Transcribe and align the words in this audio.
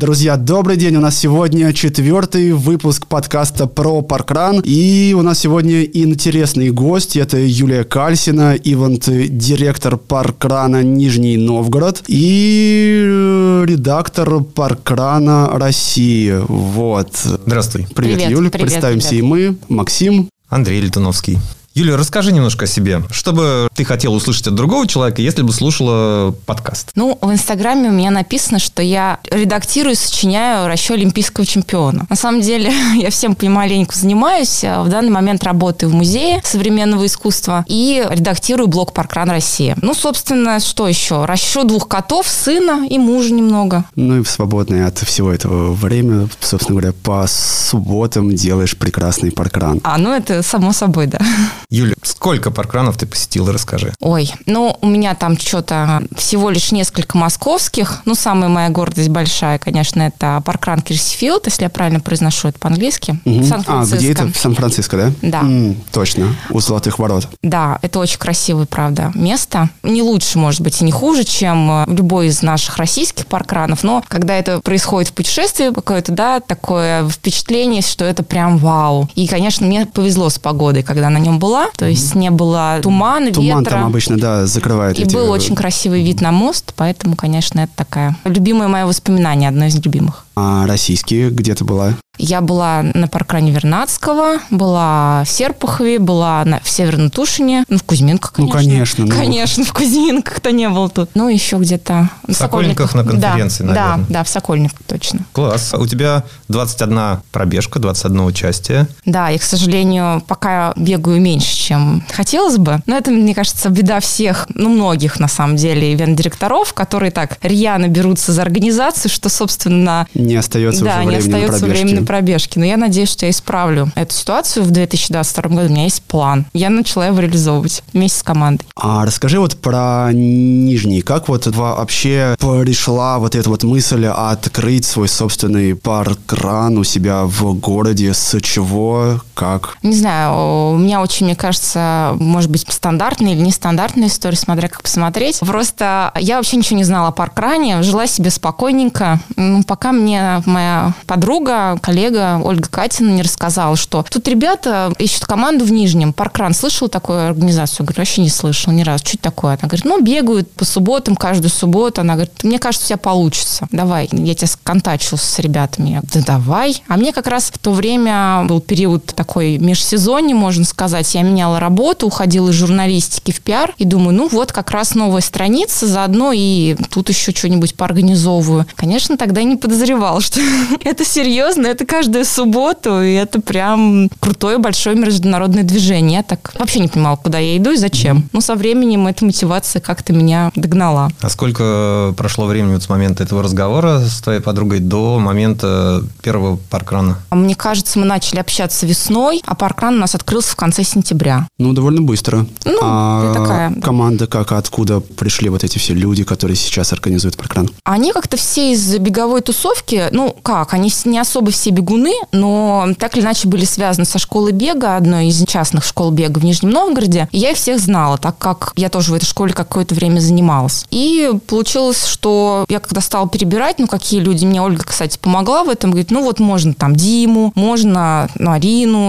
Друзья, 0.00 0.36
добрый 0.36 0.76
день. 0.76 0.96
У 0.96 1.00
нас 1.00 1.16
сегодня 1.16 1.72
четвертый 1.72 2.52
выпуск 2.52 3.06
подкаста 3.06 3.68
про 3.68 4.02
Паркран. 4.02 4.60
И 4.64 5.14
у 5.16 5.22
нас 5.22 5.38
сегодня 5.38 5.84
интересный 5.84 6.70
гость. 6.70 7.16
Это 7.16 7.38
Юлия 7.38 7.84
Кальсина, 7.84 8.56
ивент-директор 8.56 9.96
Паркрана 9.96 10.82
Нижний 10.82 11.36
Новгород 11.36 12.02
и 12.08 13.02
э, 13.06 13.64
редактор 13.68 14.40
Паркрана 14.42 15.50
России. 15.52 16.40
Вот. 16.48 17.10
Здравствуй. 17.46 17.86
Привет, 17.94 18.16
Привет, 18.16 18.30
Юль. 18.32 18.50
привет, 18.50 18.66
Представимся 18.68 19.08
привет. 19.10 19.24
и 19.24 19.26
мы. 19.28 19.56
Максим. 19.68 20.28
Андрей 20.48 20.80
Летуновский. 20.80 21.38
Юля, 21.76 21.96
расскажи 21.96 22.30
немножко 22.30 22.66
о 22.66 22.68
себе. 22.68 23.02
Что 23.10 23.32
бы 23.32 23.68
ты 23.74 23.84
хотела 23.84 24.14
услышать 24.14 24.46
от 24.46 24.54
другого 24.54 24.86
человека, 24.86 25.20
если 25.20 25.42
бы 25.42 25.52
слушала 25.52 26.32
подкаст? 26.46 26.92
Ну, 26.94 27.18
в 27.20 27.32
Инстаграме 27.32 27.88
у 27.88 27.92
меня 27.92 28.12
написано, 28.12 28.60
что 28.60 28.80
я 28.80 29.18
редактирую 29.28 29.94
и 29.94 29.96
сочиняю 29.96 30.68
расчет 30.68 30.92
олимпийского 30.92 31.44
чемпиона. 31.44 32.06
На 32.08 32.14
самом 32.14 32.42
деле, 32.42 32.72
я 32.94 33.10
всем 33.10 33.34
помаленьку 33.34 33.92
занимаюсь. 33.92 34.62
В 34.62 34.88
данный 34.88 35.10
момент 35.10 35.42
работаю 35.42 35.90
в 35.90 35.94
музее 35.94 36.40
современного 36.44 37.06
искусства 37.06 37.64
и 37.66 38.06
редактирую 38.08 38.68
блог 38.68 38.92
«Паркран 38.92 39.30
Россия». 39.30 39.76
Ну, 39.82 39.94
собственно, 39.94 40.60
что 40.60 40.86
еще? 40.86 41.24
Расчет 41.24 41.66
двух 41.66 41.88
котов, 41.88 42.28
сына 42.28 42.86
и 42.88 42.98
мужа 42.98 43.34
немного. 43.34 43.84
Ну 43.96 44.20
и 44.20 44.22
в 44.22 44.30
свободное 44.30 44.86
от 44.86 44.98
всего 44.98 45.32
этого 45.32 45.72
время, 45.72 46.28
собственно 46.38 46.78
говоря, 46.78 46.94
по 47.02 47.26
субботам 47.26 48.32
делаешь 48.32 48.76
прекрасный 48.76 49.32
паркран. 49.32 49.80
А, 49.82 49.98
ну, 49.98 50.12
это 50.12 50.44
само 50.44 50.72
собой, 50.72 51.08
да. 51.08 51.18
Юля, 51.70 51.94
сколько 52.02 52.50
паркранов 52.50 52.96
ты 52.96 53.06
посетила, 53.06 53.52
расскажи. 53.52 53.92
Ой, 54.00 54.32
ну, 54.46 54.76
у 54.80 54.86
меня 54.86 55.14
там 55.14 55.38
что-то 55.38 56.02
всего 56.16 56.50
лишь 56.50 56.72
несколько 56.72 57.16
московских. 57.18 58.02
Ну, 58.04 58.14
самая 58.14 58.48
моя 58.48 58.68
гордость 58.68 59.08
большая, 59.08 59.58
конечно, 59.58 60.02
это 60.02 60.42
паркран 60.44 60.80
Кирсфилд, 60.82 61.46
если 61.46 61.64
я 61.64 61.70
правильно 61.70 62.00
произношу 62.00 62.48
это 62.48 62.58
по-английски. 62.58 63.18
В 63.24 63.64
А, 63.66 63.84
где 63.84 64.12
это? 64.12 64.26
В 64.32 64.36
Сан-Франциско, 64.36 64.96
да? 64.96 65.12
Да. 65.22 65.40
М, 65.40 65.76
точно, 65.92 66.34
у 66.50 66.60
Золотых 66.60 66.98
Ворот. 66.98 67.28
Да, 67.42 67.78
это 67.82 67.98
очень 67.98 68.18
красивое, 68.18 68.66
правда, 68.66 69.10
место. 69.14 69.70
Не 69.82 70.02
лучше, 70.02 70.38
может 70.38 70.60
быть, 70.60 70.80
и 70.80 70.84
не 70.84 70.92
хуже, 70.92 71.24
чем 71.24 71.70
э, 71.70 71.84
любой 71.88 72.28
из 72.28 72.42
наших 72.42 72.76
российских 72.76 73.26
паркранов, 73.26 73.82
но 73.82 74.02
когда 74.08 74.34
это 74.36 74.60
происходит 74.60 75.10
в 75.10 75.12
путешествии 75.14 75.72
какое-то, 75.72 76.12
да, 76.12 76.40
такое 76.40 77.08
впечатление, 77.08 77.82
что 77.82 78.04
это 78.04 78.22
прям 78.22 78.58
вау. 78.58 79.08
И, 79.14 79.26
конечно, 79.26 79.66
мне 79.66 79.86
повезло 79.86 80.28
с 80.28 80.38
погодой, 80.38 80.82
когда 80.82 81.10
на 81.10 81.18
нем 81.18 81.38
была, 81.38 81.53
то 81.76 81.86
есть 81.86 82.14
не 82.14 82.30
было 82.30 82.78
тумана, 82.82 83.32
Туман 83.32 83.60
ветра. 83.60 83.70
там 83.70 83.86
обычно, 83.86 84.18
да, 84.18 84.46
закрывает 84.46 84.98
И 84.98 85.02
эти... 85.02 85.14
был 85.14 85.30
очень 85.30 85.54
красивый 85.54 86.02
вид 86.02 86.20
на 86.20 86.32
мост, 86.32 86.72
поэтому, 86.76 87.16
конечно, 87.16 87.60
это 87.60 87.72
такая 87.74 88.16
любимое 88.24 88.68
мое 88.68 88.86
воспоминание, 88.86 89.48
одно 89.48 89.66
из 89.66 89.74
любимых. 89.76 90.24
А 90.36 90.66
российские 90.66 91.30
где 91.30 91.54
ты 91.54 91.64
была? 91.64 91.94
Я 92.16 92.40
была 92.40 92.82
на 92.82 93.08
паркране 93.08 93.50
Вернадского, 93.50 94.38
была 94.50 95.24
в 95.24 95.28
Серпухове, 95.30 95.98
была 95.98 96.44
на, 96.44 96.60
в 96.60 96.68
Северном 96.68 97.10
Тушине, 97.10 97.64
ну, 97.68 97.78
в 97.78 97.82
Кузьминках, 97.82 98.32
Ну, 98.36 98.48
конечно. 98.48 98.70
конечно, 98.70 99.04
ну. 99.06 99.10
Конечно, 99.10 99.64
в 99.64 99.72
Кузьминках 99.72 100.34
кто 100.36 100.50
не 100.50 100.68
был 100.68 100.88
тут. 100.88 101.10
Ну, 101.14 101.28
еще 101.28 101.56
где-то 101.56 102.08
в 102.28 102.32
Сокольниках 102.32 102.94
на 102.94 103.04
конференции, 103.04 103.64
да, 103.64 103.68
наверное. 103.70 103.96
Да, 103.98 104.04
да, 104.08 104.24
в 104.24 104.28
Сокольниках, 104.28 104.78
точно. 104.86 105.20
Класс. 105.32 105.74
У 105.76 105.86
тебя 105.86 106.24
21 106.48 107.18
пробежка, 107.32 107.78
21 107.80 108.20
участие. 108.20 108.86
Да, 109.04 109.28
я, 109.30 109.38
к 109.38 109.42
сожалению, 109.42 110.22
пока 110.26 110.72
бегаю 110.76 111.20
меньше, 111.20 111.54
чем 111.56 112.04
хотелось 112.12 112.58
бы. 112.58 112.80
Но 112.86 112.96
это, 112.96 113.10
мне 113.10 113.34
кажется, 113.34 113.68
беда 113.70 113.98
всех, 114.00 114.46
ну, 114.54 114.68
многих, 114.68 115.18
на 115.18 115.28
самом 115.28 115.56
деле, 115.56 115.92
ивент-директоров, 115.94 116.74
которые 116.74 117.10
так 117.10 117.38
рьяно 117.42 117.88
берутся 117.88 118.32
за 118.32 118.42
организацию, 118.42 119.10
что, 119.10 119.28
собственно, 119.28 120.06
Не 120.14 120.36
остается 120.36 120.84
да, 120.84 121.00
уже 121.00 121.00
не 121.00 121.06
времени 121.16 121.30
на 121.30 121.36
остается 121.38 121.58
пробежки. 121.60 121.82
времени 121.84 122.03
на 122.04 122.06
пробежки. 122.06 122.58
Но 122.58 122.64
я 122.64 122.76
надеюсь, 122.76 123.10
что 123.10 123.26
я 123.26 123.30
исправлю 123.30 123.90
эту 123.94 124.14
ситуацию 124.14 124.64
в 124.64 124.70
2022 124.70 125.42
году. 125.50 125.68
У 125.68 125.72
меня 125.72 125.84
есть 125.84 126.02
план. 126.02 126.46
Я 126.52 126.70
начала 126.70 127.06
его 127.06 127.20
реализовывать 127.20 127.82
вместе 127.92 128.18
с 128.18 128.22
командой. 128.22 128.66
А 128.76 129.04
расскажи 129.04 129.40
вот 129.40 129.56
про 129.56 130.10
Нижний. 130.12 131.02
Как 131.02 131.28
вот 131.28 131.46
вообще 131.46 132.36
пришла 132.38 133.18
вот 133.18 133.34
эта 133.34 133.48
вот 133.48 133.64
мысль 133.64 134.06
открыть 134.06 134.84
свой 134.84 135.08
собственный 135.08 135.74
паркран 135.74 136.78
у 136.78 136.84
себя 136.84 137.24
в 137.24 137.54
городе? 137.54 138.12
С 138.12 138.40
чего? 138.40 139.20
Как? 139.34 139.76
Не 139.82 139.94
знаю, 139.94 140.74
у 140.74 140.78
меня 140.78 141.02
очень, 141.02 141.26
мне 141.26 141.36
кажется, 141.36 142.16
может 142.20 142.50
быть, 142.50 142.64
стандартная 142.68 143.32
или 143.32 143.40
нестандартная 143.40 144.08
история, 144.08 144.36
смотря 144.36 144.68
как 144.68 144.82
посмотреть. 144.82 145.40
Просто 145.40 146.12
я 146.16 146.36
вообще 146.36 146.56
ничего 146.56 146.76
не 146.76 146.84
знала 146.84 147.08
о 147.08 147.12
паркране, 147.12 147.82
жила 147.82 148.06
себе 148.06 148.30
спокойненько, 148.30 149.20
Ну, 149.36 149.62
пока 149.64 149.92
мне 149.92 150.42
моя 150.46 150.92
подруга, 151.06 151.78
коллега 151.82 152.40
Ольга 152.42 152.68
Катина 152.68 153.10
не 153.10 153.22
рассказала, 153.22 153.76
что 153.76 154.04
тут 154.08 154.26
ребята 154.28 154.92
ищут 154.98 155.24
команду 155.24 155.64
в 155.64 155.72
Нижнем. 155.72 156.12
Паркран, 156.12 156.54
слышал 156.54 156.88
такую 156.88 157.26
организацию? 157.26 157.86
Говорю, 157.86 158.00
вообще 158.00 158.22
не 158.22 158.28
слышал 158.28 158.72
ни 158.72 158.82
разу. 158.82 159.04
Что 159.04 159.16
это 159.16 159.22
такое? 159.24 159.58
Она 159.60 159.68
говорит, 159.68 159.84
ну, 159.84 160.00
бегают 160.00 160.50
по 160.52 160.64
субботам, 160.64 161.16
каждую 161.16 161.50
субботу. 161.50 162.00
Она 162.00 162.14
говорит, 162.14 162.44
мне 162.44 162.58
кажется, 162.58 162.86
у 162.86 162.88
тебя 162.88 162.98
получится. 162.98 163.66
Давай, 163.72 164.08
я 164.12 164.34
тебя 164.34 164.46
сконтачу 164.46 165.16
с 165.16 165.38
ребятами. 165.40 165.90
Я 165.90 166.00
говорю, 166.00 166.08
да 166.14 166.20
давай. 166.34 166.82
А 166.88 166.96
мне 166.96 167.12
как 167.12 167.26
раз 167.26 167.50
в 167.52 167.58
то 167.58 167.72
время 167.72 168.44
был 168.44 168.60
период 168.60 169.06
такой 169.06 169.23
межсезонье, 169.58 170.34
можно 170.34 170.64
сказать. 170.64 171.14
Я 171.14 171.22
меняла 171.22 171.60
работу, 171.60 172.06
уходила 172.06 172.50
из 172.50 172.54
журналистики 172.54 173.30
в 173.32 173.40
пиар. 173.40 173.74
И 173.78 173.84
думаю, 173.84 174.16
ну 174.16 174.28
вот 174.28 174.52
как 174.52 174.70
раз 174.70 174.94
новая 174.94 175.20
страница, 175.20 175.86
заодно 175.86 176.32
и 176.34 176.76
тут 176.90 177.08
еще 177.08 177.32
что-нибудь 177.32 177.74
поорганизовываю. 177.74 178.66
Конечно, 178.74 179.16
тогда 179.16 179.42
не 179.42 179.56
подозревал, 179.56 180.20
что 180.20 180.40
это 180.84 181.04
серьезно, 181.04 181.66
это 181.66 181.86
каждую 181.86 182.24
субботу, 182.24 183.02
и 183.02 183.12
это 183.12 183.40
прям 183.40 184.08
крутое 184.20 184.58
большое 184.58 184.96
международное 184.96 185.62
движение. 185.62 186.18
Я 186.18 186.22
так 186.22 186.52
вообще 186.58 186.80
не 186.80 186.88
понимала, 186.88 187.16
куда 187.16 187.38
я 187.38 187.56
иду 187.56 187.70
и 187.72 187.76
зачем. 187.76 188.28
Но 188.32 188.40
со 188.40 188.54
временем 188.54 189.06
эта 189.06 189.24
мотивация 189.24 189.80
как-то 189.80 190.12
меня 190.12 190.50
догнала. 190.54 191.10
А 191.20 191.28
сколько 191.28 192.14
прошло 192.16 192.46
времени 192.46 192.74
вот 192.74 192.82
с 192.82 192.88
момента 192.88 193.22
этого 193.22 193.42
разговора 193.42 194.00
с 194.00 194.20
твоей 194.20 194.40
подругой 194.40 194.80
до 194.80 195.18
момента 195.18 196.02
первого 196.22 196.56
паркрана? 196.70 197.18
Мне 197.30 197.54
кажется, 197.54 197.98
мы 197.98 198.06
начали 198.06 198.40
общаться 198.40 198.86
весной, 198.86 199.13
а 199.46 199.54
паркран 199.54 199.94
у 199.94 199.98
нас 199.98 200.14
открылся 200.14 200.52
в 200.52 200.56
конце 200.56 200.84
сентября. 200.84 201.48
Ну, 201.58 201.72
довольно 201.72 202.02
быстро. 202.02 202.46
Ну, 202.64 202.78
а 202.82 203.32
такая, 203.32 203.70
да. 203.70 203.80
команда 203.80 204.26
как, 204.26 204.52
откуда 204.52 205.00
пришли 205.00 205.48
вот 205.48 205.64
эти 205.64 205.78
все 205.78 205.94
люди, 205.94 206.24
которые 206.24 206.56
сейчас 206.56 206.92
организуют 206.92 207.36
паркран? 207.36 207.70
Они 207.84 208.12
как-то 208.12 208.36
все 208.36 208.72
из 208.72 208.98
беговой 208.98 209.40
тусовки, 209.40 210.08
ну 210.12 210.34
как, 210.42 210.74
они 210.74 210.92
не 211.04 211.18
особо 211.18 211.50
все 211.50 211.70
бегуны, 211.70 212.14
но 212.32 212.88
так 212.98 213.16
или 213.16 213.22
иначе 213.22 213.48
были 213.48 213.64
связаны 213.64 214.04
со 214.04 214.18
школой 214.18 214.52
бега, 214.52 214.96
одной 214.96 215.28
из 215.28 215.44
частных 215.46 215.84
школ 215.84 216.10
бега 216.10 216.38
в 216.38 216.44
Нижнем 216.44 216.70
Новгороде. 216.70 217.28
И 217.32 217.38
я 217.38 217.50
их 217.50 217.56
всех 217.56 217.80
знала, 217.80 218.18
так 218.18 218.38
как 218.38 218.72
я 218.76 218.88
тоже 218.88 219.12
в 219.12 219.14
этой 219.14 219.26
школе 219.26 219.52
какое-то 219.52 219.94
время 219.94 220.20
занималась. 220.20 220.86
И 220.90 221.30
получилось, 221.46 222.04
что 222.06 222.64
я 222.68 222.80
когда 222.80 223.00
стала 223.00 223.28
перебирать, 223.28 223.78
ну 223.78 223.86
какие 223.86 224.20
люди, 224.20 224.44
мне 224.44 224.60
Ольга, 224.60 224.84
кстати, 224.84 225.18
помогла 225.18 225.64
в 225.64 225.68
этом, 225.68 225.90
говорит, 225.90 226.10
ну 226.10 226.22
вот 226.22 226.40
можно 226.40 226.74
там 226.74 226.96
Диму, 226.96 227.52
можно 227.54 228.28
ну, 228.38 228.50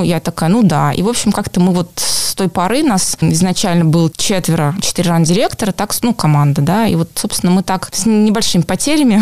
Я 0.04 0.20
такая, 0.20 0.50
ну 0.50 0.64
да. 0.64 0.92
И, 0.92 1.02
в 1.02 1.10
общем, 1.10 1.32
как-то 1.32 1.60
мы 1.60 1.74
вот 1.74 1.92
с 1.96 2.36
той 2.36 2.50
поры, 2.50 2.84
нас 2.84 3.18
изначально 3.22 3.86
было 3.86 4.12
четверо, 4.16 4.76
четыре 4.82 5.10
ран-директора, 5.10 5.72
так, 5.72 5.94
ну, 6.02 6.14
команда, 6.14 6.62
да, 6.62 6.86
и 6.86 6.96
вот, 6.96 7.10
собственно, 7.16 7.52
мы 7.54 7.64
так 7.64 7.90
с 7.94 8.06
небольшими 8.06 8.64
потерями, 8.64 9.22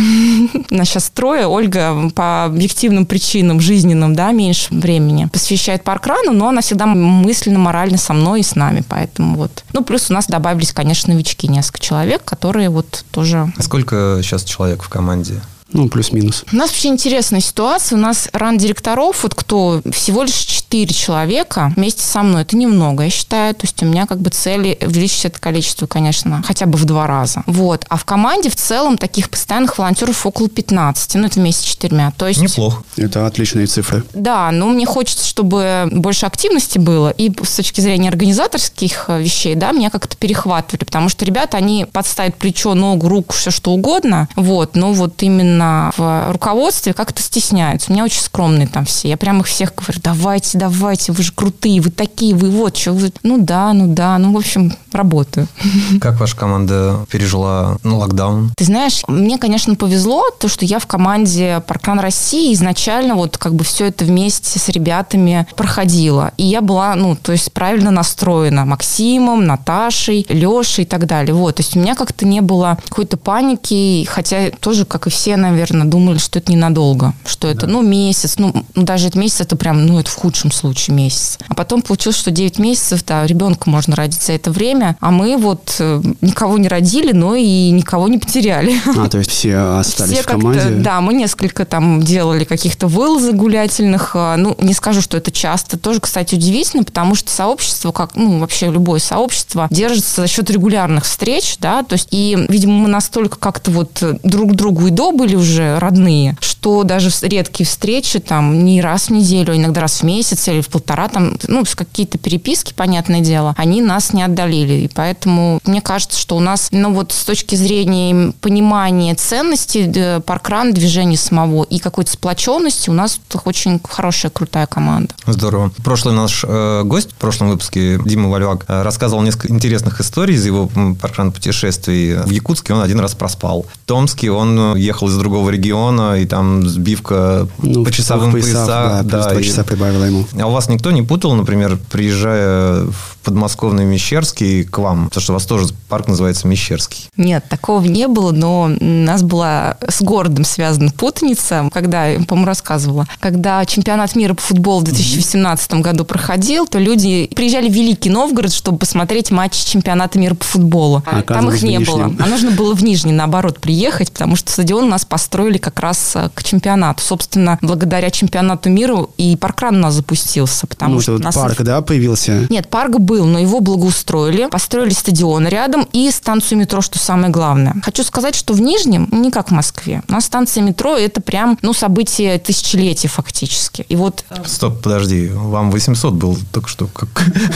нас 0.74 0.88
сейчас 0.88 1.12
трое, 1.12 1.46
Ольга 1.46 2.10
по 2.16 2.46
объективным 2.46 3.06
причинам 3.06 3.60
жизненным, 3.60 4.16
да, 4.16 4.32
меньше 4.32 4.74
времени 4.74 5.26
посвящает 5.26 5.84
паркрану, 5.84 6.34
но 6.34 6.50
она 6.50 6.62
всегда 6.62 6.88
мысленно, 6.88 7.60
морально 7.60 7.98
со 7.98 8.14
мной 8.14 8.40
и 8.40 8.44
с 8.44 8.56
нами, 8.56 8.84
поэтому 8.88 9.38
вот. 9.38 9.64
Ну, 9.74 9.84
плюс 9.84 10.10
у 10.10 10.14
нас 10.14 10.26
добавились, 10.26 10.74
конечно, 10.74 11.14
новички, 11.14 11.48
несколько 11.48 11.80
человек, 11.80 12.24
которые 12.26 12.70
вот 12.70 13.06
тоже 13.12 13.52
А 13.56 13.62
сколько 13.62 14.22
сейчас 14.24 14.44
человек 14.44 14.82
в 14.82 14.90
команде? 14.90 15.40
Ну, 15.74 15.90
плюс-минус. 15.90 16.46
у 16.52 16.56
нас 16.56 16.70
вообще 16.70 16.90
интересная 16.90 17.42
ситуация. 17.42 17.98
У 17.98 18.00
нас 18.00 18.30
ран-директоров, 18.32 19.24
вот 19.24 19.36
кто 19.36 19.82
всего 19.92 20.24
лишь 20.24 20.34
4 20.36 20.86
человека 20.94 21.74
вместе 21.76 22.04
со 22.04 22.22
мной. 22.22 22.44
Это 22.44 22.56
немного, 22.56 23.04
я 23.04 23.10
считаю. 23.10 23.54
То 23.56 23.62
есть 23.64 23.82
у 23.82 23.86
меня 23.86 24.06
как 24.06 24.20
бы 24.20 24.30
цели 24.30 24.78
увеличить 24.82 25.26
это 25.26 25.40
количество, 25.40 25.88
конечно, 25.88 26.44
хотя 26.46 26.66
бы 26.66 26.78
в 26.78 26.86
два 26.86 27.08
раза. 27.08 27.44
Вот. 27.48 27.86
А 27.90 27.98
в 27.98 28.06
команде 28.06 28.50
в 28.50 28.56
целом 28.56 28.98
таких 28.98 29.30
постоянных 29.30 29.78
волонтеров 29.78 30.26
около 30.26 30.48
15. 30.48 31.16
Ну, 31.16 31.26
это 31.26 31.40
вместе 31.40 31.64
с 31.64 31.66
четырьмя. 31.66 32.14
То 32.18 32.28
есть... 32.28 32.42
Неплохо. 32.42 32.84
Это 32.98 33.26
отличные 33.26 33.66
цифры. 33.66 34.04
Да, 34.14 34.52
но 34.52 34.68
мне 34.68 34.86
хочется, 34.86 35.26
чтобы 35.28 35.90
больше 35.92 36.26
активности 36.26 36.78
было, 36.78 37.10
и 37.10 37.32
с 37.44 37.56
точки 37.56 37.82
зрения 37.82 38.10
организаторских 38.10 39.06
э, 39.08 39.22
вещей, 39.22 39.56
да, 39.56 39.72
меня 39.72 39.90
как-то 39.90 40.16
перехватывали, 40.18 40.84
потому 40.84 41.10
что 41.10 41.26
ребята, 41.26 41.58
они 41.58 41.86
подставят 41.92 42.36
плечо, 42.36 42.74
ногу, 42.74 43.08
руку, 43.08 43.34
все 43.34 43.52
что 43.52 43.72
угодно, 43.72 44.28
вот, 44.36 44.76
но 44.76 44.94
вот 44.94 45.22
именно 45.24 45.63
в 45.98 46.32
руководстве 46.32 46.94
как-то 46.94 47.22
стесняются. 47.22 47.92
У 47.92 47.94
меня 47.94 48.04
очень 48.04 48.22
скромные 48.22 48.68
там 48.68 48.86
все. 48.86 49.10
Я 49.10 49.18
прям 49.18 49.42
их 49.42 49.48
всех 49.48 49.74
говорю, 49.76 50.00
давайте, 50.04 50.58
давайте, 50.58 51.12
вы 51.12 51.24
же 51.24 51.32
крутые, 51.32 51.82
вы 51.82 51.92
такие, 51.92 52.36
вы 52.36 52.50
вот, 52.50 52.78
что 52.78 52.94
вы... 52.94 53.12
Ну 53.24 53.38
да, 53.38 53.74
ну 53.74 53.88
да, 53.88 54.18
ну, 54.18 54.34
в 54.34 54.38
общем, 54.38 54.74
работаю. 54.92 55.48
Как 56.02 56.20
ваша 56.20 56.36
команда 56.36 57.06
пережила 57.10 57.78
ну, 57.84 57.98
локдаун? 57.98 58.52
Ты 58.56 58.66
знаешь, 58.66 59.04
мне, 59.08 59.38
конечно, 59.38 59.76
повезло, 59.76 60.24
то, 60.40 60.48
что 60.48 60.66
я 60.66 60.80
в 60.80 60.88
команде 60.88 61.62
Паркран 61.68 62.00
России 62.00 62.54
изначально 62.54 63.16
вот 63.16 63.38
как 63.38 63.56
бы 63.56 63.64
все 63.64 63.86
это 63.88 64.06
вместе 64.06 64.60
с 64.60 64.70
ребятами 64.70 65.48
проходила. 65.56 66.32
И 66.38 66.44
я 66.44 66.62
была, 66.62 66.96
ну, 66.96 67.16
то 67.16 67.32
есть 67.32 67.52
правильно 67.52 67.92
настроена 67.92 68.66
Максимом, 68.66 69.46
Наташей, 69.46 70.26
Лешей 70.30 70.84
и 70.84 70.88
так 70.88 71.06
далее. 71.06 71.34
Вот, 71.34 71.56
то 71.56 71.62
есть 71.62 71.76
у 71.76 71.80
меня 71.80 71.96
как-то 71.96 72.26
не 72.26 72.42
было 72.42 72.78
какой-то 72.88 73.18
паники, 73.18 74.08
хотя 74.10 74.52
тоже, 74.52 74.86
как 74.86 75.08
и 75.08 75.10
все, 75.10 75.38
наверное, 75.38 75.53
думали, 75.86 76.18
что 76.18 76.40
это 76.40 76.52
ненадолго, 76.52 77.14
что 77.26 77.48
это, 77.48 77.68
да. 77.68 77.74
ну, 77.74 77.82
месяц, 77.82 78.36
ну, 78.38 78.66
даже 78.76 79.08
этот 79.08 79.20
месяц, 79.20 79.42
это 79.42 79.56
прям, 79.56 79.86
ну, 79.86 80.00
это 80.00 80.10
в 80.10 80.16
худшем 80.16 80.52
случае 80.52 80.96
месяц. 80.96 81.38
А 81.48 81.54
потом 81.54 81.82
получилось, 81.82 82.18
что 82.18 82.32
9 82.32 82.60
месяцев, 82.60 83.04
да, 83.06 83.26
ребенка 83.26 83.70
можно 83.70 83.96
родить 83.96 84.22
за 84.22 84.34
это 84.34 84.52
время, 84.52 84.98
а 85.00 85.12
мы 85.12 85.38
вот 85.38 85.76
э, 85.80 86.02
никого 86.22 86.58
не 86.58 86.68
родили, 86.68 87.12
но 87.12 87.36
и 87.36 87.70
никого 87.72 88.08
не 88.08 88.18
потеряли. 88.18 88.76
А, 88.98 89.10
то 89.10 89.18
есть 89.18 89.32
все 89.32 89.58
остались 89.80 90.14
все 90.14 90.24
в 90.24 90.26
команде? 90.26 90.70
Да, 90.70 91.02
мы 91.02 91.14
несколько 91.14 91.66
там 91.66 92.02
делали 92.02 92.44
каких-то 92.44 92.88
вылазок 92.88 93.36
гулятельных, 93.36 94.12
а, 94.16 94.38
ну, 94.38 94.56
не 94.60 94.74
скажу, 94.74 95.02
что 95.02 95.18
это 95.18 95.32
часто, 95.32 95.78
тоже, 95.78 96.00
кстати, 96.00 96.36
удивительно, 96.36 96.84
потому 96.84 97.16
что 97.16 97.32
сообщество, 97.32 97.92
как, 97.92 98.16
ну, 98.16 98.40
вообще 98.40 98.70
любое 98.70 99.00
сообщество, 99.00 99.68
держится 99.70 100.22
за 100.22 100.28
счет 100.28 100.50
регулярных 100.50 101.06
встреч, 101.06 101.58
да, 101.60 101.84
то 101.84 101.94
есть, 101.94 102.08
и, 102.12 102.38
видимо, 102.50 102.74
мы 102.74 102.88
настолько 102.88 103.38
как-то 103.38 103.72
вот 103.72 104.04
друг 104.24 104.56
другу 104.56 104.88
и 104.88 104.92
до 104.92 105.12
были 105.12 105.36
уже 105.44 105.78
родные, 105.80 106.36
что 106.40 106.84
даже 106.84 107.10
редкие 107.22 107.68
встречи 107.68 108.20
там 108.20 108.66
не 108.66 108.82
раз 108.82 109.08
в 109.08 109.10
неделю, 109.12 109.54
а 109.54 109.56
иногда 109.56 109.82
раз 109.82 110.02
в 110.02 110.04
месяц 110.04 110.48
или 110.48 110.62
в 110.62 110.70
полтора, 110.70 111.08
там, 111.10 111.38
ну, 111.48 111.64
какие-то 111.76 112.18
переписки, 112.18 112.74
понятное 112.74 113.22
дело, 113.22 113.54
они 113.58 113.82
нас 113.82 114.14
не 114.14 114.24
отдалили. 114.24 114.74
И 114.86 114.88
поэтому 114.88 115.60
мне 115.66 115.82
кажется, 115.82 116.20
что 116.20 116.38
у 116.38 116.40
нас, 116.40 116.70
ну, 116.72 116.94
вот 116.94 117.12
с 117.12 117.24
точки 117.24 117.56
зрения 117.56 118.34
понимания 118.42 119.16
ценностей 119.16 120.22
паркран, 120.22 120.74
движения 120.74 121.18
самого 121.18 121.64
и 121.64 121.80
какой-то 121.80 122.12
сплоченности 122.12 122.90
у 122.90 122.94
нас 122.94 123.20
очень 123.46 123.80
хорошая, 123.84 124.32
крутая 124.32 124.66
команда. 124.68 125.14
Здорово. 125.26 125.72
Прошлый 125.84 126.16
наш 126.16 126.46
э, 126.48 126.84
гость 126.84 127.12
в 127.12 127.16
прошлом 127.16 127.50
выпуске, 127.50 128.00
Дима 128.06 128.30
Вальвак, 128.30 128.66
э, 128.68 128.82
рассказывал 128.82 129.22
несколько 129.24 129.54
интересных 129.54 130.00
историй 130.00 130.36
из 130.36 130.46
его 130.46 130.70
паркран 131.02 131.32
путешествий. 131.32 132.16
В 132.16 132.30
Якутске 132.30 132.74
он 132.74 132.82
один 132.82 133.00
раз 133.00 133.16
проспал. 133.16 133.66
В 133.74 133.88
Томске 133.88 134.32
он 134.32 134.76
ехал 134.76 135.10
из 135.10 135.18
другого 135.24 135.50
региона, 135.50 136.20
и 136.20 136.26
там 136.26 136.68
сбивка 136.68 137.48
ну, 137.60 137.84
по 137.84 137.92
часовым 137.92 138.32
поясам. 138.32 138.68
Да, 138.68 139.02
да, 139.04 139.30
два 139.32 139.42
часа 139.42 139.64
прибавила 139.64 140.04
ему. 140.04 140.26
А 140.40 140.48
у 140.48 140.52
вас 140.52 140.70
никто 140.70 140.92
не 140.92 141.02
путал, 141.02 141.34
например, 141.34 141.80
приезжая 141.92 142.84
в 142.84 143.18
подмосковный 143.24 143.86
Мещерский 143.86 144.64
к 144.64 144.78
вам? 144.78 145.06
Потому 145.06 145.22
что 145.22 145.34
у 145.34 145.36
вас 145.36 145.46
тоже 145.46 145.68
парк 145.90 146.08
называется 146.08 146.48
Мещерский. 146.48 147.10
Нет, 147.18 147.46
такого 147.50 147.84
не 147.86 148.08
было, 148.08 148.32
но 148.32 148.64
у 148.80 148.86
нас 148.86 149.24
была 149.24 149.78
с 149.88 150.02
городом 150.02 150.44
связана 150.44 150.92
путаница, 150.92 151.70
когда, 151.74 152.08
я, 152.08 152.20
по-моему, 152.20 152.48
рассказывала, 152.48 153.08
когда 153.20 153.66
чемпионат 153.66 154.16
мира 154.16 154.34
по 154.34 154.42
футболу 154.42 154.82
в 154.82 154.84
2018 154.84 155.74
году 155.76 156.06
проходил, 156.06 156.68
то 156.68 156.80
люди 156.80 157.30
приезжали 157.34 157.70
в 157.70 157.74
Великий 157.74 158.10
Новгород, 158.10 158.54
чтобы 158.54 158.78
посмотреть 158.78 159.32
матчи 159.32 159.66
чемпионата 159.66 160.20
мира 160.20 160.36
по 160.36 160.44
футболу. 160.44 161.04
А, 161.06 161.22
Там 161.22 161.50
их 161.50 161.62
не 161.64 161.80
было. 161.80 162.14
А 162.20 162.28
нужно 162.28 162.52
было 162.52 162.76
в 162.76 162.84
Нижний, 162.84 163.14
наоборот, 163.14 163.60
приехать, 163.60 164.12
потому 164.12 164.36
что 164.36 164.52
стадион 164.52 164.86
у 164.86 164.90
нас 164.90 165.06
построили 165.14 165.60
как 165.60 165.80
раз 165.80 166.14
э, 166.16 166.32
к 166.34 166.44
чемпионату. 166.44 167.04
Собственно, 167.04 167.60
благодаря 167.62 168.10
чемпионату 168.10 168.72
мира 168.72 169.06
и 169.18 169.36
паркран 169.36 169.76
у 169.76 169.80
нас 169.80 169.94
запустился. 169.94 170.66
Потому 170.66 170.96
ну, 170.96 171.02
что 171.02 171.12
вот 171.12 171.24
нас... 171.24 171.36
парк, 171.36 171.62
да, 171.62 171.84
появился? 171.84 172.48
Нет, 172.50 172.68
парк 172.68 172.98
был, 172.98 173.28
но 173.28 173.38
его 173.38 173.60
благоустроили, 173.60 174.48
построили 174.48 174.90
стадион 174.90 175.48
рядом 175.48 175.88
и 175.94 176.10
станцию 176.10 176.58
метро, 176.58 176.82
что 176.82 176.98
самое 176.98 177.32
главное. 177.32 177.76
Хочу 177.84 178.04
сказать, 178.04 178.34
что 178.34 178.56
в 178.56 178.62
Нижнем 178.62 179.08
не 179.12 179.30
как 179.30 179.50
в 179.50 179.52
Москве. 179.52 180.02
У 180.10 180.12
нас 180.12 180.26
станция 180.26 180.64
метро 180.64 180.98
это 180.98 181.22
прям, 181.22 181.60
ну, 181.62 181.74
событие 181.74 182.40
тысячелетия 182.40 183.08
фактически. 183.08 183.86
И 183.90 183.96
вот... 183.96 184.26
Э, 184.32 184.38
Стоп, 184.48 184.82
подожди, 184.82 185.30
вам 185.30 185.70
800 185.70 186.12
был 186.16 186.40
только 186.52 186.70
что. 186.70 186.88
Как... 186.88 187.10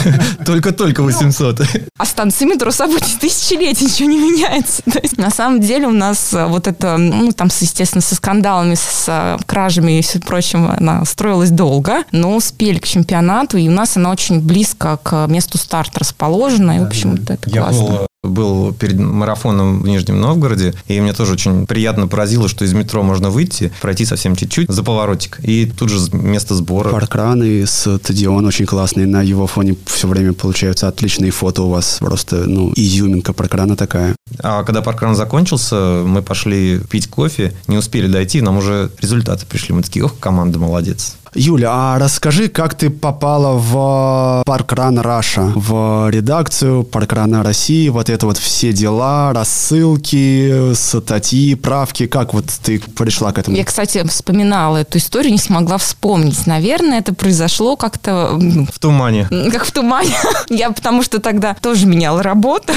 Только-только 0.46 1.02
800. 1.02 1.60
А 1.98 2.04
станция 2.04 2.46
метро 2.46 2.70
событие 2.70 3.18
тысячелетия, 3.18 3.84
ничего 3.84 4.08
не 4.08 4.18
меняется. 4.18 4.84
На 5.16 5.30
самом 5.30 5.60
деле 5.60 5.88
у 5.88 5.92
нас 5.92 6.32
э, 6.32 6.46
вот 6.46 6.68
это, 6.68 6.96
ну, 6.96 7.32
там, 7.32 7.47
естественно, 7.60 8.02
со 8.02 8.14
скандалами, 8.14 8.74
с 8.74 9.38
кражами 9.46 9.98
и 9.98 10.02
все 10.02 10.20
прочим, 10.20 10.68
она 10.68 11.04
строилась 11.04 11.50
долго, 11.50 12.04
но 12.12 12.36
успели 12.36 12.78
к 12.78 12.86
чемпионату, 12.86 13.56
и 13.56 13.68
у 13.68 13.72
нас 13.72 13.96
она 13.96 14.10
очень 14.10 14.40
близко 14.40 14.98
к 15.02 15.26
месту 15.26 15.58
старта 15.58 16.00
расположена, 16.00 16.76
и, 16.76 16.80
в 16.80 16.84
общем, 16.84 17.16
да, 17.18 17.34
это 17.34 17.50
Я 17.50 17.62
классно. 17.62 17.82
Был 17.82 18.08
был 18.24 18.72
перед 18.72 18.98
марафоном 18.98 19.80
в 19.80 19.86
Нижнем 19.86 20.20
Новгороде, 20.20 20.74
и 20.86 21.00
мне 21.00 21.12
тоже 21.12 21.34
очень 21.34 21.66
приятно 21.66 22.08
поразило, 22.08 22.48
что 22.48 22.64
из 22.64 22.72
метро 22.72 23.02
можно 23.02 23.30
выйти, 23.30 23.72
пройти 23.80 24.04
совсем 24.04 24.34
чуть-чуть 24.34 24.68
за 24.70 24.82
поворотик, 24.82 25.38
и 25.42 25.66
тут 25.66 25.88
же 25.88 25.98
место 26.12 26.54
сбора. 26.54 26.90
Паркран 26.90 27.42
и 27.42 27.64
стадион 27.64 28.44
очень 28.44 28.66
классный, 28.66 29.06
на 29.06 29.22
его 29.22 29.46
фоне 29.46 29.76
все 29.86 30.08
время 30.08 30.32
получаются 30.32 30.88
отличные 30.88 31.30
фото 31.30 31.62
у 31.62 31.70
вас, 31.70 31.98
просто, 32.00 32.44
ну, 32.46 32.72
изюминка 32.74 33.32
паркрана 33.32 33.76
такая. 33.76 34.16
А 34.42 34.62
когда 34.64 34.82
паркран 34.82 35.14
закончился, 35.14 36.02
мы 36.04 36.22
пошли 36.22 36.80
пить 36.80 37.08
кофе, 37.08 37.52
не 37.66 37.76
успели 37.76 38.06
дойти, 38.06 38.40
нам 38.40 38.58
уже 38.58 38.90
результаты 39.00 39.46
пришли, 39.46 39.74
мы 39.74 39.82
такие, 39.82 40.04
ох, 40.04 40.18
команда 40.18 40.58
молодец. 40.58 41.16
Юля, 41.34 41.70
а 41.72 41.98
расскажи, 41.98 42.48
как 42.48 42.74
ты 42.74 42.90
попала 42.90 43.58
в 43.58 44.42
parkrun 44.46 44.98
Russia, 44.98 45.52
в 45.54 46.08
редакцию 46.10 46.84
Паркрана 46.84 47.42
России, 47.42 47.88
вот 47.88 48.08
это 48.08 48.26
вот 48.26 48.38
все 48.38 48.72
дела, 48.72 49.32
рассылки, 49.32 50.72
статьи, 50.74 51.54
правки, 51.54 52.06
как 52.06 52.34
вот 52.34 52.46
ты 52.62 52.80
пришла 52.80 53.32
к 53.32 53.38
этому? 53.38 53.56
Я, 53.56 53.64
кстати, 53.64 54.06
вспоминала 54.06 54.78
эту 54.78 54.98
историю, 54.98 55.32
не 55.32 55.38
смогла 55.38 55.78
вспомнить. 55.78 56.46
Наверное, 56.46 56.98
это 56.98 57.14
произошло 57.14 57.76
как-то... 57.76 58.38
В 58.72 58.78
тумане. 58.78 59.28
Как 59.52 59.64
в 59.64 59.72
тумане. 59.72 60.14
Я 60.48 60.70
потому 60.70 61.02
что 61.02 61.20
тогда 61.20 61.54
тоже 61.54 61.86
меняла 61.86 62.22
работу. 62.22 62.72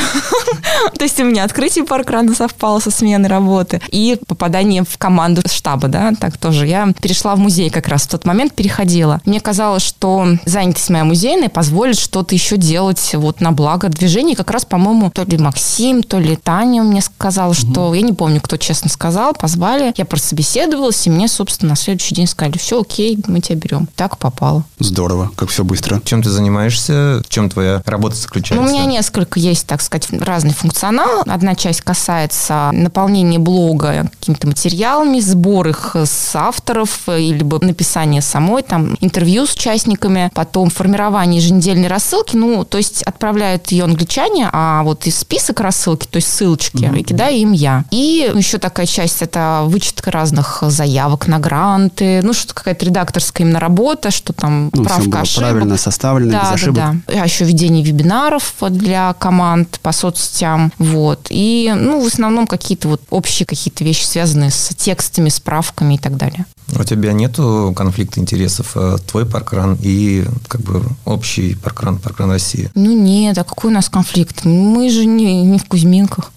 То 0.98 1.04
есть 1.04 1.20
у 1.20 1.24
меня 1.24 1.41
открытие 1.44 1.86
Паркрана 1.86 2.34
совпало 2.34 2.80
со 2.80 2.92
сменой 2.92 3.30
работы 3.30 3.82
и 3.90 4.18
попадание 4.28 4.84
в 4.84 4.98
команду 4.98 5.42
штаба, 5.46 5.88
да, 5.88 6.14
так 6.20 6.38
тоже. 6.38 6.68
Я 6.68 6.94
перешла 7.02 7.36
в 7.36 7.40
музей 7.40 7.70
как 7.70 7.88
раз 7.88 8.04
в 8.04 8.10
тот 8.10 8.26
момент, 8.26 8.54
переходила. 8.54 9.22
Мне 9.26 9.40
казалось, 9.40 9.84
что 9.84 10.26
занятость 10.46 10.90
моя 10.90 11.04
музейная 11.04 11.50
позволит 11.50 11.98
что-то 11.98 12.36
еще 12.36 12.58
делать 12.58 13.12
вот 13.14 13.42
на 13.42 13.52
благо 13.52 13.90
движения. 13.90 14.36
Как 14.36 14.52
раз, 14.52 14.66
по-моему, 14.66 15.10
то 15.12 15.24
ли 15.24 15.38
Максим, 15.38 16.04
то 16.04 16.20
ли 16.20 16.36
Таня 16.36 16.84
мне 16.84 17.02
сказала, 17.02 17.54
что... 17.54 17.88
Угу. 17.88 17.94
Я 17.96 18.02
не 18.02 18.14
помню, 18.14 18.42
кто 18.42 18.58
честно 18.58 18.90
сказал. 18.90 19.34
Позвали. 19.34 19.94
Я 19.98 20.06
прособеседовалась, 20.06 21.06
и 21.08 21.10
мне, 21.10 21.28
собственно, 21.28 21.72
на 21.72 21.76
следующий 21.76 22.16
день 22.16 22.28
сказали, 22.28 22.58
все, 22.58 22.82
окей, 22.82 23.18
мы 23.28 23.42
тебя 23.42 23.56
берем. 23.56 23.88
Так 23.96 24.18
попало. 24.18 24.64
Здорово, 24.80 25.32
как 25.36 25.50
все 25.50 25.64
быстро. 25.64 26.02
Чем 26.04 26.24
ты 26.24 26.30
занимаешься? 26.30 27.22
В 27.26 27.30
чем 27.30 27.50
твоя 27.50 27.82
работа 27.86 28.16
заключается? 28.16 28.64
Ну, 28.64 28.70
у 28.70 28.74
меня 28.74 28.86
несколько 28.86 29.40
есть, 29.40 29.68
так 29.68 29.82
сказать, 29.82 30.08
разный 30.12 30.54
функционал. 30.54 31.24
Одна 31.32 31.56
часть 31.56 31.82
касается 31.82 32.72
наполнения 32.74 33.40
блога 33.40 34.10
какими-то 34.20 34.48
материалами, 34.48 35.20
сбор 35.22 35.70
их 35.70 35.96
с 35.96 36.36
авторов, 36.36 37.04
либо 37.08 37.64
написания 37.64 38.22
самой, 38.22 38.64
там 38.64 38.98
интервью 39.00 39.46
с 39.46 39.54
участниками, 39.54 40.30
потом 40.34 40.70
формирование 40.70 41.42
еженедельной 41.42 41.88
рассылки, 41.88 42.36
ну, 42.36 42.66
то 42.66 42.78
есть 42.78 43.04
отправляют 43.04 43.72
ее 43.72 43.86
англичане, 43.86 44.50
а 44.52 44.84
вот 44.84 45.08
из 45.08 45.20
список 45.20 45.62
рассылки, 45.62 46.06
то 46.06 46.18
есть 46.18 46.28
ссылочки, 46.28 46.84
mm-hmm. 46.84 47.00
и 47.00 47.04
кидаю 47.04 47.38
им 47.38 47.52
я. 47.54 47.86
И 47.92 48.30
еще 48.36 48.58
такая 48.58 48.86
часть 48.86 49.22
это 49.22 49.62
вычетка 49.66 50.12
разных 50.12 50.64
заявок 50.68 51.28
на 51.28 51.40
гранты, 51.40 52.22
ну, 52.24 52.34
что 52.34 52.54
какая-то 52.54 52.86
редакторская 52.86 53.48
именно 53.48 53.60
работа, 53.60 54.12
что 54.12 54.34
там 54.34 54.70
ну, 54.74 54.84
правка 54.84 55.22
ошибок. 55.22 55.50
правильно 55.50 55.78
составлено, 55.78 56.32
да, 56.32 56.42
без 56.42 56.52
ошибок. 56.52 56.76
Да, 56.76 56.96
да. 57.08 57.22
А 57.22 57.26
еще 57.26 57.46
ведение 57.46 57.84
вебинаров 57.84 58.54
для 58.70 59.14
команд 59.14 59.80
по 59.82 59.92
соцсетям, 59.92 60.74
вот. 60.78 61.21
И, 61.30 61.72
ну, 61.76 62.02
в 62.02 62.08
основном 62.08 62.48
какие-то 62.48 62.88
вот 62.88 63.02
общие 63.10 63.46
какие-то 63.46 63.84
вещи, 63.84 64.04
связанные 64.04 64.52
с 64.52 64.74
текстами, 64.76 65.30
справками 65.30 65.96
и 65.96 65.98
так 65.98 66.18
далее. 66.18 66.46
У 66.80 66.84
тебя 66.84 67.14
нету 67.14 67.74
конфликта 67.76 68.20
интересов? 68.20 68.72
Э, 68.76 68.98
твой 69.06 69.26
паркран 69.26 69.78
и 69.82 70.26
как 70.48 70.62
бы 70.62 70.84
общий 71.06 71.56
паркран, 71.56 71.98
паркран 71.98 72.32
России? 72.32 72.70
Ну 72.76 72.98
нет, 72.98 73.38
а 73.38 73.44
какой 73.44 73.72
у 73.72 73.74
нас 73.74 73.90
конфликт? 73.90 74.46
Мы 74.46 74.90
же 74.90 75.06
не, 75.06 75.44
не 75.44 75.60
в 75.60 75.66
Кузьминках. 75.66 76.32